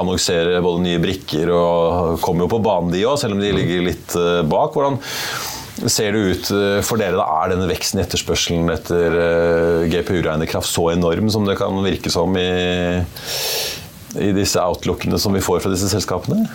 annonsere 0.00 0.62
både 0.64 0.84
nye 0.84 1.02
brikker 1.02 1.52
og 1.54 2.22
kommer 2.24 2.46
jo 2.46 2.54
på 2.56 2.62
banen, 2.64 2.92
de 2.94 3.04
òg, 3.08 3.18
selv 3.20 3.36
om 3.36 3.42
de 3.42 3.52
ligger 3.54 3.86
litt 3.90 4.16
eh, 4.18 4.40
bak. 4.48 4.74
Hvordan 4.74 5.00
ser 5.90 6.14
det 6.14 6.18
ut 6.20 6.50
eh, 6.54 6.80
for 6.86 7.00
dere? 7.00 7.16
da? 7.18 7.24
Er 7.42 7.54
denne 7.54 7.68
veksten 7.70 8.00
i 8.00 8.04
etterspørselen 8.04 8.70
etter 8.74 9.16
eh, 9.20 9.86
GPU-regnekraft 9.92 10.70
så 10.70 10.90
enorm 10.94 11.30
som 11.34 11.46
det 11.48 11.58
kan 11.60 11.80
virke 11.84 12.12
som 12.14 12.36
i, 12.38 13.00
i 14.22 14.30
disse 14.36 14.62
outlookene 14.62 15.18
som 15.20 15.34
vi 15.34 15.42
får 15.44 15.64
fra 15.64 15.72
disse 15.74 15.90
selskapene? 15.92 16.46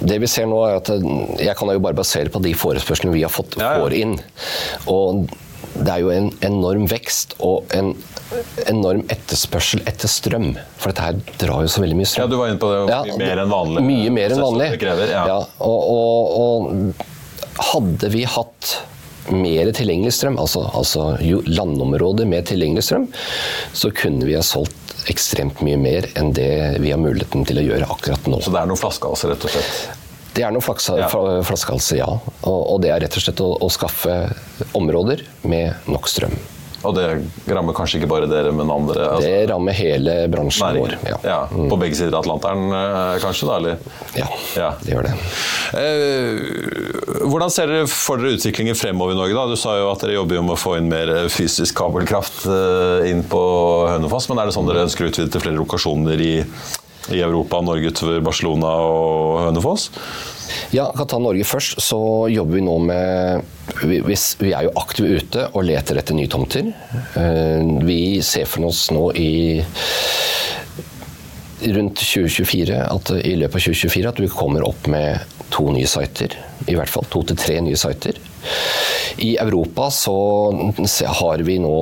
Det 0.00 0.16
vi 0.22 0.28
ser 0.30 0.48
nå 0.48 0.56
er 0.64 0.78
at 0.78 0.88
eh, 0.94 1.06
Jeg 1.44 1.54
kan 1.58 1.70
jo 1.70 1.84
bare 1.84 1.98
basere 1.98 2.32
på 2.32 2.42
de 2.42 2.54
forespørslene 2.56 3.14
vi 3.14 3.24
har 3.26 3.32
fått 3.32 3.58
Ja, 3.60 3.76
ja. 3.76 3.84
får 3.84 3.96
inn. 4.00 4.18
Og 4.90 5.28
det 5.80 5.92
er 5.92 6.00
jo 6.02 6.10
en 6.10 6.30
enorm 6.44 6.88
vekst 6.90 7.36
og 7.46 7.70
en 7.76 7.92
enorm 8.68 9.04
etterspørsel 9.12 9.84
etter 9.88 10.10
strøm. 10.10 10.50
For 10.80 10.90
dette 10.90 11.04
her 11.06 11.20
drar 11.38 11.62
jo 11.62 11.70
så 11.70 11.84
veldig 11.84 11.98
mye 12.00 12.08
strøm. 12.08 12.26
Ja, 12.26 12.32
du 12.32 12.36
var 12.40 12.50
inne 12.50 12.60
på 12.62 12.72
det. 12.72 12.80
Ja, 12.90 13.00
mye 13.06 13.20
mer 13.22 13.44
enn 13.44 13.52
vanlig. 13.54 13.84
Mye 13.86 14.12
mer 14.16 14.34
enn 14.34 14.42
vanlig. 14.42 14.68
Krever, 14.82 15.14
ja. 15.14 15.22
Ja, 15.30 15.38
og, 15.62 15.80
og, 15.94 16.34
og 16.40 17.19
hadde 17.58 18.10
vi 18.12 18.24
hatt 18.28 18.74
mer 19.30 19.70
tilgjengelig 19.76 20.12
strøm, 20.16 20.38
altså, 20.40 20.64
altså 20.74 21.14
landområder 21.46 22.28
med 22.28 22.48
tilgjengelig 22.50 22.86
strøm, 22.88 23.08
så 23.76 23.90
kunne 23.94 24.26
vi 24.26 24.36
ha 24.36 24.44
solgt 24.44 24.76
ekstremt 25.10 25.62
mye 25.64 25.78
mer 25.80 26.08
enn 26.18 26.32
det 26.36 26.78
vi 26.82 26.92
har 26.92 27.00
muligheten 27.00 27.46
til 27.48 27.60
å 27.60 27.64
gjøre 27.64 27.88
akkurat 27.90 28.30
nå. 28.30 28.40
Så 28.44 28.52
det 28.54 28.62
er 28.62 28.70
noen 28.70 28.80
flaskehalser, 28.80 29.34
rett 29.34 29.46
og 29.46 29.54
slett. 29.54 29.98
Det 30.34 30.44
er 30.46 30.54
noen 30.54 30.62
flaskehalser, 30.62 32.00
ja. 32.00 32.10
Og, 32.46 32.60
og 32.60 32.80
det 32.84 32.92
er 32.94 33.02
rett 33.04 33.16
og 33.18 33.24
slett 33.24 33.42
å, 33.44 33.50
å 33.60 33.70
skaffe 33.72 34.16
områder 34.78 35.24
med 35.50 35.90
nok 35.90 36.08
strøm. 36.10 36.36
Og 36.88 36.94
det 36.96 37.04
rammer 37.52 37.74
kanskje 37.76 37.98
ikke 38.00 38.08
bare 38.08 38.28
dere, 38.30 38.52
men 38.56 38.70
andre 38.72 39.04
altså, 39.04 39.28
Det 39.28 39.50
rammer 39.50 39.76
hele 39.76 40.14
bransjen 40.32 40.78
vår. 40.80 40.94
Ja. 41.04 41.18
Ja. 41.26 41.40
På 41.50 41.76
begge 41.80 41.98
sider 41.98 42.14
av 42.16 42.22
Atlanteren, 42.24 42.70
eh, 42.72 43.18
kanskje? 43.20 43.48
da, 43.50 43.56
eller? 43.60 43.76
Ja, 44.16 44.28
Ja. 44.56 44.70
det 44.80 44.94
gjør 44.94 45.08
det. 45.10 45.14
Eh, 45.76 47.24
hvordan 47.28 47.50
ser 47.52 47.66
dere 47.70 47.86
for 47.90 48.16
dere 48.20 48.36
utviklingen 48.38 48.78
fremover 48.78 49.12
i 49.12 49.18
Norge? 49.20 49.34
da? 49.36 49.46
Du 49.50 49.56
sa 49.60 49.76
jo 49.78 49.90
at 49.92 50.00
dere 50.04 50.16
jobber 50.16 50.38
jo 50.38 50.42
med 50.46 50.56
å 50.56 50.60
få 50.60 50.76
inn 50.80 50.88
mer 50.90 51.12
fysisk 51.32 51.76
kabelkraft 51.78 52.46
eh, 52.48 53.10
inn 53.10 53.22
på 53.28 53.42
Hønefoss. 53.90 54.30
Men 54.32 54.40
er 54.40 54.48
det 54.50 54.56
sånn 54.56 54.68
dere 54.70 54.86
ønsker 54.86 55.06
å 55.06 55.12
utvide 55.12 55.30
til 55.34 55.44
flere 55.44 55.60
lokasjoner 55.60 56.20
i, 56.24 56.32
i 57.08 57.20
Europa, 57.24 57.60
Norge 57.64 57.90
utover 57.90 58.20
Barcelona 58.24 58.74
og 58.84 59.40
Hønefoss? 59.46 59.88
Ja, 60.74 60.88
kan 60.94 61.08
ta 61.10 61.18
Norge 61.22 61.46
først. 61.46 61.80
Så 61.82 61.98
jobber 62.30 62.58
vi 62.58 62.64
nå 62.66 62.76
med 62.84 63.42
vi, 63.86 64.00
vi 64.02 64.52
er 64.52 64.66
jo 64.66 64.74
aktive 64.78 65.20
ute 65.20 65.46
og 65.54 65.64
leter 65.66 65.98
etter 66.00 66.16
nye 66.18 66.30
tomter. 66.30 66.72
Eh, 67.18 67.62
Vi 67.86 68.00
ser 68.26 68.46
for 68.50 68.66
oss 68.68 68.88
nå 68.94 69.10
i 69.18 69.30
rundt 71.60 72.00
2024 72.00 72.78
at 72.88 73.10
i 73.20 73.34
løpet 73.36 73.58
av 73.58 73.66
2024 73.66 74.08
at 74.08 74.20
vi 74.22 74.30
kommer 74.32 74.64
opp 74.66 74.86
med 74.90 75.20
to 75.52 75.68
nye 75.74 75.88
sider. 75.90 76.36
I 76.70 76.76
hvert 76.78 76.92
fall 76.92 77.06
to 77.12 77.22
til 77.28 77.36
tre 77.40 77.58
nye 77.64 77.76
sider. 77.78 78.16
I 79.18 79.36
Europa 79.40 79.90
så 79.90 80.14
har 81.20 81.42
vi 81.46 81.58
nå, 81.62 81.74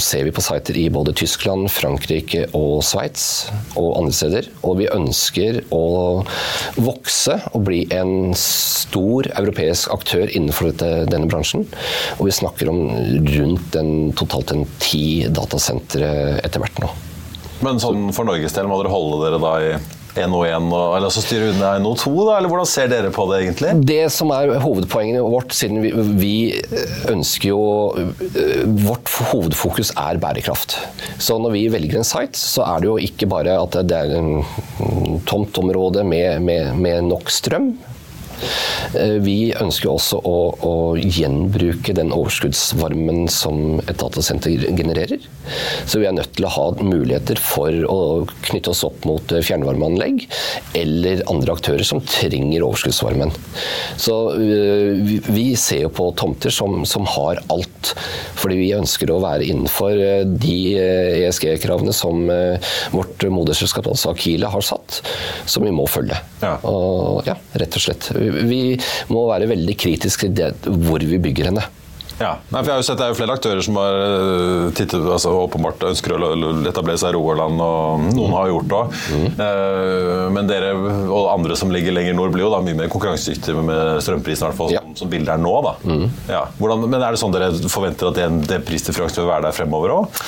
ser 0.00 0.24
vi 0.24 0.32
på 0.34 0.44
sider 0.44 0.78
i 0.78 0.86
både 0.92 1.14
Tyskland, 1.16 1.68
Frankrike 1.72 2.46
og 2.56 2.80
Sveits 2.86 3.26
og 3.78 3.98
andre 3.98 4.14
steder. 4.16 4.48
Og 4.64 4.78
vi 4.80 4.88
ønsker 4.92 5.60
å 5.74 5.84
vokse 6.80 7.36
og 7.52 7.66
bli 7.68 7.82
en 7.94 8.32
stor 8.38 9.28
europeisk 9.36 9.92
aktør 9.94 10.30
innenfor 10.30 10.70
dette, 10.70 10.90
denne 11.10 11.30
bransjen. 11.30 11.66
Og 12.18 12.26
vi 12.28 12.36
snakker 12.40 12.72
om 12.72 12.82
rundt 13.36 13.78
en, 13.78 13.94
totalt 14.16 14.54
en 14.54 14.66
ti 14.82 15.26
datasentre 15.28 16.40
etter 16.40 16.62
hvert 16.62 16.82
nå. 16.82 16.92
Men 17.60 17.80
sånn 17.82 18.08
for 18.16 18.24
Norges 18.24 18.54
del, 18.56 18.70
må 18.70 18.80
dere 18.80 18.92
holde 18.92 19.24
dere 19.26 19.40
da 19.42 19.56
i 19.60 19.72
1 20.16 20.34
og 20.34 20.44
1, 20.46 20.68
og, 20.74 20.96
eller 20.96 21.12
så 21.14 21.22
styre 21.24 21.50
unna 21.52 21.74
1 21.78 21.86
og 21.90 21.98
2, 22.00 22.12
da? 22.26 22.38
Eller 22.38 22.52
hvordan 22.52 22.68
ser 22.68 22.90
dere 22.90 23.12
på 23.14 23.26
det 23.30 23.40
egentlig? 23.44 23.74
Det 23.90 24.00
som 24.14 24.32
er 24.34 24.56
hovedpoenget 24.62 25.22
vårt, 25.22 25.54
siden 25.56 25.82
vi, 25.84 25.92
vi 26.20 26.34
ønsker 27.10 27.52
jo 27.52 27.60
Vårt 28.80 29.10
hovedfokus 29.30 29.92
er 29.98 30.18
bærekraft. 30.20 30.76
Så 31.22 31.36
når 31.40 31.54
vi 31.54 31.64
velger 31.72 32.00
en 32.00 32.06
site, 32.06 32.38
så 32.38 32.64
er 32.66 32.82
det 32.82 32.90
jo 32.90 32.98
ikke 33.00 33.28
bare 33.30 33.56
at 33.60 33.78
det 33.88 33.96
er 33.96 34.16
en 34.18 35.20
tomt 35.28 35.58
område 35.60 36.04
med, 36.06 36.40
med, 36.44 36.74
med 36.80 37.06
nok 37.10 37.30
strøm. 37.32 37.72
Eh, 38.96 39.16
Vi 39.24 39.52
ønsker 39.60 39.90
også 39.92 40.20
å, 40.26 40.36
å 40.66 40.74
gjenbruke 40.98 41.94
den 41.96 42.12
overskuddsvarmen 42.16 43.26
som 43.32 43.80
et 43.84 43.98
datasenter 44.00 44.54
genererer. 44.76 45.20
Så 45.88 46.00
vi 46.00 46.06
er 46.08 46.14
nødt 46.16 46.32
til 46.36 46.46
å 46.46 46.52
ha 46.54 46.66
muligheter 46.80 47.38
for 47.42 47.74
å 47.90 47.98
knytte 48.46 48.72
oss 48.72 48.84
opp 48.86 49.04
mot 49.08 49.32
eh, 49.34 49.42
fjernvarmeanlegg 49.46 50.26
eller 50.78 51.22
andre 51.30 51.56
aktører 51.56 51.84
som 51.86 52.00
trenger 52.06 52.64
overskuddsvarmen. 52.66 53.32
Så 54.00 54.16
eh, 54.36 54.94
vi- 55.04 55.20
vi 55.30 55.46
ser 55.56 55.84
jo 55.86 55.92
på 55.94 56.10
tomter 56.18 56.50
som, 56.54 56.80
som 56.86 57.06
har 57.16 57.40
alt. 57.52 57.94
Fordi 58.40 58.56
vi 58.60 58.70
ønsker 58.76 59.10
å 59.12 59.20
være 59.22 59.46
innenfor 59.50 59.96
de 60.40 60.56
ESG-kravene 61.26 61.92
som 61.96 62.24
eh, 62.32 62.58
vårt 62.94 63.24
moderselskap, 63.30 63.86
altså 63.90 64.12
Akile 64.14 64.48
har 64.50 64.64
satt, 64.64 65.00
som 65.50 65.64
vi 65.66 65.72
må 65.74 65.86
følge. 65.90 66.16
Ja. 66.42 66.54
Og, 66.68 67.22
ja, 67.28 67.36
rett 67.60 67.76
og 67.78 67.84
slett. 67.84 68.10
Vi 68.30 68.62
må 69.12 69.26
være 69.30 69.50
veldig 69.50 69.76
kritiske 69.80 70.32
til 70.36 70.80
hvor 70.86 71.02
vi 71.04 71.18
bygger 71.22 71.50
henne. 71.52 71.66
Ja, 72.20 72.34
Nei, 72.52 72.60
for 72.60 72.68
jeg 72.68 72.74
har 72.74 72.80
jo 72.82 72.84
sett 72.84 72.98
Det 73.00 73.04
er 73.06 73.12
jo 73.14 73.16
flere 73.16 73.32
aktører 73.32 73.62
som 73.64 73.78
har 73.80 73.94
eh, 73.96 74.64
tittet, 74.76 75.00
altså 75.08 75.30
åpenbart 75.40 75.86
ønsker 75.88 76.12
å 76.12 76.26
etablere 76.68 77.00
seg 77.00 77.14
i 77.14 77.16
Rogaland, 77.16 77.62
og 77.64 78.02
noen 78.12 78.34
har 78.36 78.50
gjort 78.50 78.68
det 78.68 78.76
òg. 78.76 78.98
Mm. 79.16 79.40
Men 80.36 80.50
dere 80.50 80.74
og 81.08 81.30
andre 81.32 81.56
som 81.56 81.72
ligger 81.72 81.96
lenger 81.96 82.18
nord, 82.18 82.34
blir 82.34 82.44
jo 82.44 82.50
da 82.52 82.60
mye 82.66 82.76
mer 82.82 82.92
konkurransedyktige 82.92 83.64
med 83.64 84.02
strømprisen, 84.04 84.44
i 84.44 84.48
hvert 84.50 84.58
fall 84.60 84.74
Ja. 84.76 84.82
som, 84.84 84.92
som 85.00 85.12
bildet 85.14 85.32
er 85.32 85.40
nå. 85.40 85.54
da. 85.64 85.72
Mm. 85.88 86.04
Ja. 86.28 86.42
Hvordan, 86.60 86.84
men 86.92 87.00
er 87.00 87.16
det 87.16 87.22
sånn 87.24 87.32
dere 87.32 87.48
forventer 87.72 88.12
at 88.12 88.20
det, 88.20 88.28
det 88.52 88.60
prisdifferansen 88.68 89.24
vil 89.24 89.32
være 89.32 89.48
der 89.48 89.56
fremover 89.56 89.96
òg? 90.02 90.20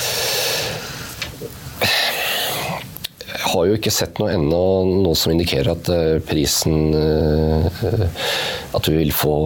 Har 3.53 3.69
jo 3.69 3.77
ikke 3.77 3.93
sett 3.93 4.21
noe 4.21 4.33
ennå 4.33 4.63
noe 5.03 5.19
som 5.19 5.33
indikerer 5.35 5.75
at 5.75 5.91
eh, 5.93 6.19
prisen 6.25 6.95
eh, 6.97 7.83
At 8.77 8.89
vi 8.89 8.99
vil 8.99 9.15
få 9.15 9.37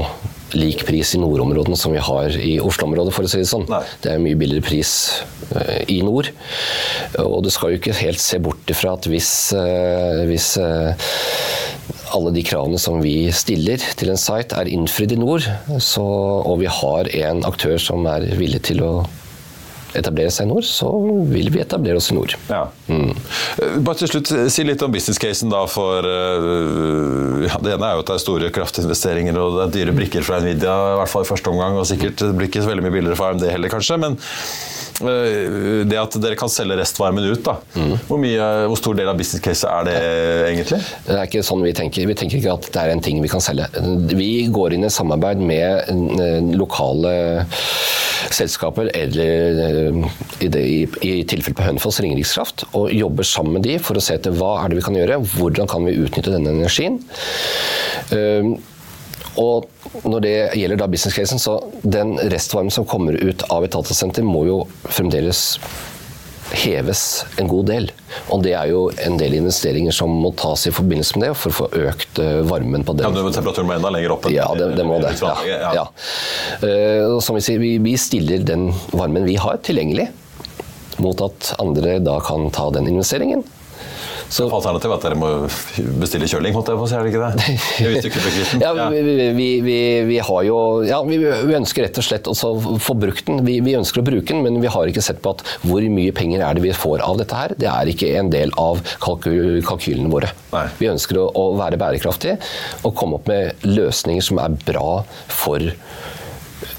lik 0.56 0.84
pris 0.86 1.10
i 1.16 1.20
nordområdene 1.20 1.76
som 1.76 1.92
vi 1.92 2.00
har 2.00 2.30
i 2.38 2.54
Oslo-området, 2.62 3.12
for 3.12 3.26
å 3.26 3.28
si 3.28 3.40
det 3.42 3.48
sånn. 3.50 3.64
Nei. 3.68 3.82
Det 4.00 4.12
er 4.12 4.22
mye 4.22 4.38
billigere 4.38 4.64
pris 4.64 4.92
eh, 5.50 5.82
i 5.92 5.98
nord. 6.06 6.30
Og 7.20 7.40
du 7.44 7.50
skal 7.52 7.74
jo 7.74 7.80
ikke 7.80 7.96
helt 7.98 8.22
se 8.22 8.38
bort 8.40 8.70
ifra 8.70 8.94
at 8.94 9.08
hvis, 9.10 9.32
hvis 10.30 10.48
alle 12.14 12.32
de 12.38 12.46
kravene 12.46 12.78
som 12.80 13.02
vi 13.02 13.26
stiller 13.34 13.82
til 13.98 14.14
en 14.14 14.22
site 14.22 14.56
er 14.56 14.70
innfridd 14.70 15.16
i 15.16 15.20
nord, 15.20 15.50
så, 15.82 16.06
og 16.46 16.62
vi 16.62 16.70
har 16.70 17.10
en 17.26 17.42
aktør 17.50 17.76
som 17.82 18.06
er 18.14 18.30
villig 18.38 18.62
til 18.70 18.86
å 18.86 18.92
etablere 19.98 20.30
seg 20.34 20.46
i 20.46 20.50
nord, 20.52 20.66
så 20.68 20.88
vil 21.30 21.50
vi 21.54 21.60
etablere 21.64 22.00
oss 22.00 22.10
i 22.12 22.16
nord. 22.16 22.34
Ja. 22.50 22.64
Mm. 22.88 23.12
Bare 23.86 23.98
til 24.02 24.10
slutt, 24.12 24.30
Si 24.52 24.64
litt 24.66 24.82
om 24.84 24.92
business-casen. 24.94 25.50
da, 25.52 25.64
for 25.70 26.06
eh, 26.06 27.46
ja, 27.48 27.58
Det 27.62 27.74
ene 27.76 27.90
er 27.90 27.96
jo 27.98 28.04
at 28.04 28.10
det 28.12 28.16
er 28.18 28.24
store 28.24 28.50
kraftinvesteringer 28.54 29.36
og 29.42 29.56
det 29.58 29.64
er 29.66 29.74
dyre 29.80 29.96
brikker 29.96 30.24
fra 30.26 30.40
Nvidia, 30.42 30.76
i 30.94 30.98
hvert 31.02 31.12
fall 31.12 31.26
i 31.26 31.30
første 31.32 31.52
omgang. 31.52 31.78
og 31.80 31.86
Sikkert 31.88 32.22
det 32.22 32.32
blir 32.36 32.50
ikke 32.50 32.64
så 32.64 32.72
veldig 32.72 32.86
mye 32.86 32.96
billigere 32.98 33.18
for 33.18 33.32
AMD 33.34 33.46
heller, 33.50 33.72
kanskje. 33.72 33.98
men 34.02 34.16
eh, 35.06 35.84
det 35.88 35.98
at 36.00 36.16
dere 36.22 36.38
kan 36.40 36.50
selge 36.52 36.78
restvarmen 36.80 37.26
ut, 37.30 37.42
da. 37.46 37.56
Hvor, 38.08 38.20
mye, 38.22 38.46
hvor 38.70 38.78
stor 38.80 38.96
del 38.98 39.10
av 39.12 39.18
business 39.18 39.42
caset 39.44 39.68
er 39.70 39.88
det 39.90 39.96
egentlig? 40.52 40.80
Det 41.06 41.16
er 41.18 41.28
ikke 41.28 41.44
sånn 41.46 41.64
vi 41.66 41.74
tenker. 41.76 42.06
Vi 42.08 42.16
tenker 42.18 42.40
ikke 42.40 42.56
at 42.56 42.70
det 42.74 42.84
er 42.86 42.94
en 42.94 43.04
ting 43.04 43.20
vi 43.24 43.30
kan 43.32 43.44
selge. 43.44 43.68
Vi 44.16 44.30
går 44.52 44.76
inn 44.78 44.86
i 44.88 44.92
samarbeid 44.92 45.42
med 45.42 45.90
eh, 45.92 46.52
lokale 46.56 47.12
selskaper, 48.34 48.90
eller 48.96 49.60
eh, 49.66 49.98
i, 50.40 50.48
det, 50.52 50.62
i, 50.62 50.78
i 51.06 51.12
tilfelle 51.28 51.56
på 51.58 51.66
Hønefoss 51.66 52.00
Ringerikskraft, 52.04 52.66
og 52.78 52.94
jobber 52.94 53.26
sammen 53.28 53.58
med 53.58 53.66
de 53.68 53.76
for 53.82 53.98
å 53.98 54.04
se 54.04 54.16
etter 54.18 54.34
hva 54.36 54.56
er 54.62 54.72
det 54.72 54.80
vi 54.80 54.86
kan 54.86 54.98
gjøre, 54.98 55.20
hvordan 55.36 55.70
kan 55.70 55.86
vi 55.86 55.98
utnytte 56.00 56.34
denne 56.34 56.54
energien. 56.56 57.00
Um, 58.12 58.56
og 59.36 59.66
når 60.08 60.22
det 60.24 60.36
gjelder 60.56 60.80
da 60.80 60.88
business 60.88 61.16
casen, 61.16 61.40
så 61.40 61.58
den 61.84 62.14
restvarmen 62.32 62.72
som 62.72 62.86
kommer 62.88 63.18
ut 63.20 63.44
av 63.52 63.66
et 63.66 63.74
datasenter, 63.74 64.24
må 64.24 64.46
jo 64.48 64.62
fremdeles 64.88 65.58
heves 66.52 67.24
en 67.40 67.48
god 67.50 67.66
del. 67.70 67.88
Og 68.32 68.42
det 68.44 68.52
er 68.58 68.68
jo 68.70 68.84
en 69.04 69.16
del 69.20 69.34
investeringer 69.38 69.92
som 69.94 70.12
må 70.22 70.30
tas 70.38 70.66
i 70.68 70.72
forbindelse 70.74 71.18
med 71.18 71.28
det, 71.28 71.32
for 71.40 71.50
å 71.52 71.56
få 71.62 71.68
økt 71.88 72.20
eh, 72.22 72.42
varmen 72.48 72.84
på 72.86 72.94
Ja, 73.00 73.08
den. 73.10 73.18
men 73.24 73.34
Temperaturen 73.34 73.66
må 73.70 73.74
enda 73.78 73.90
lenger 73.94 74.14
opp? 74.16 74.28
Ja, 74.32 74.46
det, 74.58 74.70
det 74.78 74.86
må 74.86 75.00
det. 75.02 75.14
Ja, 75.20 75.34
Ja. 75.46 75.72
ja. 75.80 75.86
Eh, 76.62 77.18
som 77.24 77.36
vi 77.38 77.42
sier, 77.44 77.58
vi, 77.62 77.74
vi 77.82 77.96
stiller 78.00 78.44
den 78.46 78.68
varmen 78.92 79.26
vi 79.26 79.36
har, 79.42 79.58
tilgjengelig, 79.66 80.08
mot 81.02 81.20
at 81.20 81.52
andre 81.60 81.98
da 82.00 82.18
kan 82.24 82.48
ta 82.54 82.70
den 82.72 82.86
investeringen. 82.88 83.42
Så 84.32 84.46
Alternativet 84.50 84.90
er 84.90 84.96
at 84.96 85.04
dere 85.06 85.18
må 85.18 85.28
bestille 86.00 86.26
kjøling, 86.30 86.54
holdt 86.56 86.70
jeg 86.72 86.80
på 86.80 86.86
å 86.86 86.88
si, 86.90 86.96
er 86.98 87.06
det 87.06 87.12
ikke 87.12 87.22
det? 87.22 87.56
Hvis 87.86 88.04
du 88.04 88.08
ikke 88.10 88.22
bekristen. 88.24 88.64
Ja, 88.64 88.72
vi, 88.90 89.48
vi, 89.64 89.78
vi, 90.08 90.18
har 90.28 90.46
jo 90.48 90.58
Ja, 90.86 91.00
vi, 91.06 91.18
vi 91.20 91.56
ønsker 91.58 91.86
rett 91.86 92.00
og 92.00 92.06
slett 92.06 92.30
å 92.30 92.34
få 92.34 92.96
brukt 92.98 93.26
den. 93.28 93.42
Vi, 93.46 93.58
vi 93.64 93.76
ønsker 93.78 94.02
å 94.02 94.06
bruke 94.06 94.26
den, 94.32 94.42
men 94.46 94.58
vi 94.62 94.72
har 94.72 94.90
ikke 94.90 95.04
sett 95.04 95.22
på 95.24 95.36
at 95.36 95.44
hvor 95.62 95.84
mye 95.96 96.14
penger 96.16 96.44
er 96.46 96.58
det 96.58 96.66
vi 96.66 96.74
får 96.76 97.04
av 97.06 97.20
dette 97.22 97.38
her. 97.38 97.56
Det 97.58 97.70
er 97.70 97.92
ikke 97.92 98.12
en 98.20 98.32
del 98.34 98.54
av 98.60 98.82
kalkyl, 99.02 99.60
kalkylene 99.66 100.12
våre. 100.12 100.32
Nei. 100.54 100.66
Vi 100.80 100.90
ønsker 100.90 101.22
å, 101.22 101.28
å 101.30 101.48
være 101.60 101.80
bærekraftige 101.80 102.38
og 102.86 102.96
komme 102.98 103.20
opp 103.20 103.30
med 103.30 103.66
løsninger 103.66 104.24
som 104.24 104.42
er 104.42 104.56
bra 104.66 105.02
for, 105.30 105.70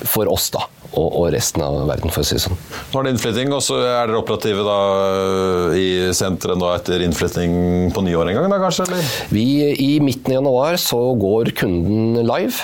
for 0.03 0.33
oss, 0.33 0.51
da. 0.55 0.67
Og, 0.93 1.07
og 1.07 1.25
resten 1.35 1.61
av 1.65 1.77
verden, 1.89 2.11
for 2.13 2.23
å 2.23 2.27
si 2.27 2.37
det 2.37 2.43
sånn. 2.45 2.57
Nå 2.93 2.99
er 2.99 3.07
det 3.07 3.13
innflytting, 3.15 3.51
og 3.53 3.63
så 3.65 3.79
er 3.83 4.07
dere 4.07 4.21
operative 4.21 4.63
da 4.65 4.77
i 5.77 5.87
senteret 6.15 6.59
nå 6.59 6.71
etter 6.73 7.03
innflytting 7.05 7.91
på 7.93 8.03
nyår 8.07 8.31
en 8.31 8.39
gang, 8.39 8.49
da 8.53 8.61
kanskje? 8.63 8.87
eller? 8.87 9.11
Vi, 9.33 9.47
I 9.83 9.91
midten 10.03 10.31
av 10.31 10.39
januar 10.39 10.79
så 10.81 11.01
går 11.19 11.51
kunden 11.59 12.21
live. 12.23 12.55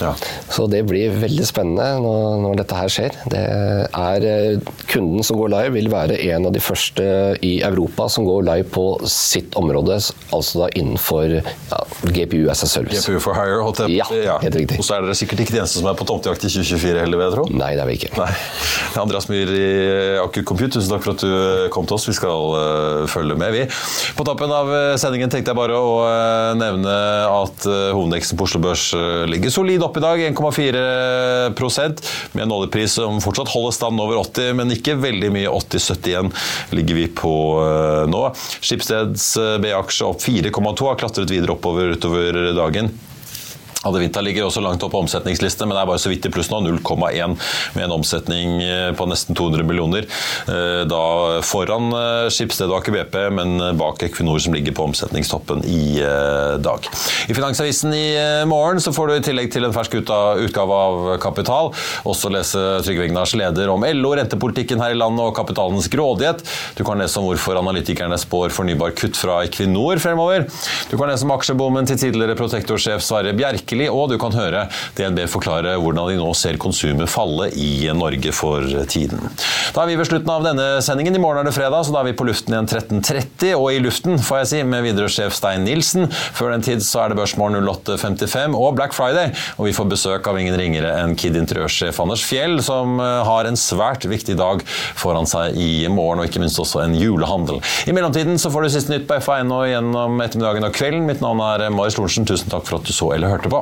Ja. 0.00 0.12
Så 0.52 0.66
det 0.70 0.82
blir 0.88 1.14
veldig 1.20 1.46
spennende 1.46 1.86
når, 2.02 2.38
når 2.42 2.60
dette 2.62 2.78
her 2.78 2.92
skjer. 2.92 3.16
Det 3.32 3.42
er 3.42 4.26
eh, 4.28 4.72
Kunden 4.92 5.24
som 5.24 5.38
går 5.40 5.52
live, 5.52 5.72
vil 5.76 5.90
være 5.92 6.18
en 6.32 6.48
av 6.48 6.54
de 6.54 6.62
første 6.62 7.04
i 7.44 7.52
Europa 7.64 8.08
som 8.12 8.26
går 8.28 8.44
live 8.48 8.68
på 8.72 8.86
sitt 9.08 9.56
område, 9.58 9.98
altså 10.32 10.64
da 10.64 10.70
innenfor 10.78 11.38
ja, 11.38 11.80
GPU 12.12 12.50
as 12.52 12.64
a 12.66 12.70
service. 12.70 13.04
GPU 13.06 13.20
for 13.22 13.36
hire, 13.38 13.60
holdt 13.64 13.84
jeg 13.84 14.02
på. 14.08 14.20
Ja, 14.22 14.38
helt 14.42 14.58
riktig. 14.58 14.80
Og 14.80 14.86
så 14.86 14.98
er 14.98 15.06
dere 15.06 15.16
sikkert 15.18 15.44
ikke 15.44 15.56
de 15.56 15.62
eneste 15.62 15.80
som 15.80 15.90
er 15.90 15.98
på 15.98 16.06
tomtejakt 16.08 16.44
i 16.48 16.52
2024 16.52 17.04
heller, 17.04 17.20
vil 17.20 17.28
jeg 17.28 17.36
tro? 17.36 17.46
Nei, 17.62 17.72
det 17.78 17.84
er 17.84 17.90
vi 17.90 17.98
ikke. 18.00 18.12
Nei. 18.18 18.30
Andreas 19.02 19.28
Myhr 19.32 19.52
i 19.56 19.68
Aker 20.22 20.46
Compute, 20.48 20.76
tusen 20.76 20.92
takk 20.92 21.06
for 21.06 21.16
at 21.16 21.24
du 21.24 21.68
kom 21.74 21.88
til 21.88 21.98
oss. 21.98 22.08
Vi 22.10 22.16
skal 22.16 22.56
uh, 22.56 23.10
følge 23.10 23.38
med, 23.38 23.54
vi. 23.56 23.66
På 24.18 24.26
tappen 24.26 24.52
av 24.52 24.68
eh, 24.72 24.94
sendingen 25.00 25.30
tenkte 25.32 25.52
jeg 25.52 25.58
bare 25.58 25.76
å 25.78 25.92
uh, 26.04 26.52
nevne 26.58 26.92
at 27.28 27.66
uh, 27.68 27.92
hovedindeksen 27.96 28.38
på 28.38 28.46
Oslo 28.46 28.60
Børs 28.62 28.84
eh, 28.96 29.24
ligger 29.30 29.52
solid 29.52 29.81
opp 29.86 29.98
i 29.98 30.04
dag, 30.04 30.22
1,4% 30.30 32.02
med 32.32 32.44
en 32.44 32.56
oljepris 32.56 32.98
som 32.98 33.20
fortsatt 33.24 33.52
holder 33.52 33.76
stand 33.76 34.02
over 34.02 34.20
80, 34.22 34.56
men 34.58 34.74
ikke 34.74 34.98
veldig 35.02 35.32
mye. 35.34 35.52
80-71 35.52 36.32
ligger 36.76 37.00
vi 37.02 37.06
på 37.22 37.36
eh, 37.62 38.02
nå. 38.10 38.24
Skipsteds 38.62 39.30
B-aksje 39.62 40.08
opp 40.08 40.22
4,2, 40.24 40.88
har 40.88 41.00
klatret 41.00 41.32
videre 41.32 41.56
oppover 41.56 41.96
utover 41.96 42.44
dagen. 42.56 42.92
Adevinta 43.88 44.22
ligger 44.22 44.46
også 44.46 44.62
langt 44.62 44.82
opp 44.86 44.94
på 44.94 45.02
omsetningslisten, 45.02 45.68
men 45.68 45.78
er 45.78 45.88
bare 45.88 46.00
så 46.02 46.12
vidt 46.12 46.26
i 46.28 46.32
pluss 46.32 46.50
nå. 46.52 46.60
0,1 46.62 47.36
med 47.74 47.84
en 47.84 47.94
omsetning 47.96 48.60
eh, 48.62 48.90
på 48.96 49.06
nesten 49.10 49.36
200 49.38 49.66
millioner. 49.66 50.06
Eh, 50.46 50.82
Da 50.88 51.02
foran 51.46 51.90
eh, 51.96 52.28
Skipsted 52.32 52.70
og 52.70 52.80
Aker 52.80 52.94
BP, 52.94 53.16
men 53.34 53.56
bak 53.78 54.02
Equinor 54.06 54.38
som 54.42 54.54
ligger 54.54 54.74
på 54.76 54.86
omsetningstoppen 54.90 55.64
i 55.66 56.02
dag. 56.62 56.86
I 57.28 57.34
Finansavisen 57.34 57.92
i 57.94 58.06
morgen 58.48 58.80
så 58.82 58.92
får 58.94 59.08
du 59.08 59.14
i 59.16 59.24
tillegg 59.24 59.50
til 59.54 59.66
en 59.66 59.74
fersk 59.74 59.94
utgave 59.98 60.76
av 60.76 61.16
Kapital 61.22 61.72
også 62.08 62.30
lese 62.32 62.60
Trygve 62.84 63.06
Egnars 63.06 63.34
leder 63.38 63.70
om 63.72 63.84
LO, 63.86 64.12
rentepolitikken 64.18 64.82
her 64.82 64.94
i 64.94 64.98
landet 64.98 65.24
og 65.24 65.34
kapitalens 65.36 65.88
grådighet. 65.92 66.42
Du 66.78 66.82
kan 66.86 67.00
lese 67.00 67.18
om 67.20 67.28
hvorfor 67.28 67.58
analytikerne 67.60 68.18
spår 68.20 68.52
fornybar 68.54 68.94
kutt 68.98 69.18
fra 69.18 69.40
Equinor 69.46 70.00
fremover. 70.02 70.46
Du 70.90 70.96
kan 70.98 71.10
lese 71.10 71.26
om 71.26 71.34
aksjebommen 71.34 71.88
til 71.88 72.00
tidligere 72.00 72.38
protektorsjef 72.38 73.04
Sverre 73.04 73.34
Bjerkeli, 73.72 73.88
og 73.90 74.10
du 74.12 74.18
kan 74.20 74.34
høre 74.36 74.66
DNB 74.96 75.24
forklare 75.30 75.76
hvordan 75.80 76.10
de 76.10 76.18
nå 76.20 76.30
ser 76.36 76.58
konsumet 76.60 77.10
falle 77.10 77.48
i 77.56 77.88
Norge 77.96 78.32
for 78.36 78.64
tiden. 78.90 79.20
Da 79.72 79.82
er 79.82 79.90
vi 79.90 79.96
ved 79.98 80.08
slutten 80.08 80.30
av 80.32 80.44
denne 80.44 80.66
sendingen. 80.84 81.16
I 81.16 81.22
morgen 81.22 81.42
er 81.42 81.48
det 81.48 81.56
fredag, 81.56 81.86
så 81.86 81.94
da 81.94 82.02
er 82.02 82.10
vi 82.10 82.16
på 82.16 82.26
luften 82.28 82.54
igjen 82.54 82.68
13.30, 82.68 83.54
og 83.56 83.68
i 83.72 83.80
luften, 83.82 84.18
får 84.20 84.42
jeg 84.42 84.50
si, 84.50 84.62
med 84.68 84.84
Widerøe-sjef 84.86 85.36
Stein 85.36 85.64
Nilsen. 85.66 86.08
Før 86.10 86.52
den 86.52 86.64
tid 86.64 86.84
så 86.84 87.04
er 87.04 87.12
det 87.12 87.18
Børsmorgen 87.20 87.60
08.55 87.64 88.56
og 88.58 88.76
Black 88.78 88.96
Friday, 88.96 89.32
og 89.56 89.68
vi 89.68 89.76
får 89.76 89.88
besøk 89.92 90.28
av 90.28 90.40
ingen 90.40 90.58
ringere 90.58 90.92
enn 91.00 91.16
Kid 91.18 91.38
interiørsjef 91.38 92.00
Anders 92.02 92.24
Fjell, 92.26 92.58
som 92.64 93.00
eh, 93.00 93.22
har 93.28 93.48
en 93.48 93.58
svært 93.58 94.06
viktig 94.08 94.36
dag 94.40 94.64
foran 94.98 95.28
seg 95.28 95.56
i 95.56 95.86
morgen, 95.92 96.22
og 96.22 96.28
ikke 96.28 96.42
minst 96.42 96.60
også 96.60 96.84
en 96.84 96.96
julehandel. 96.98 97.62
I 97.88 97.96
mellomtiden 97.96 98.40
så 98.40 98.52
får 98.52 98.66
du 98.66 98.72
siste 98.74 98.92
nytt 98.92 99.08
på 99.08 99.18
F1 99.22 99.52
og 99.54 99.66
gjennom 99.70 100.20
ettermiddagen 100.24 100.68
og 100.68 100.76
kvelden. 100.76 101.08
Mitt 101.08 101.24
navn 101.24 101.42
er 101.46 101.68
Marius 101.72 101.98
Lorentzen. 101.98 102.28
Tusen 102.28 102.52
takk 102.52 102.66
for 102.68 102.80
at 102.80 102.88
du 102.88 102.94
så 102.94 103.12
eller 103.14 103.32
hørte 103.32 103.50
på. 103.52 103.61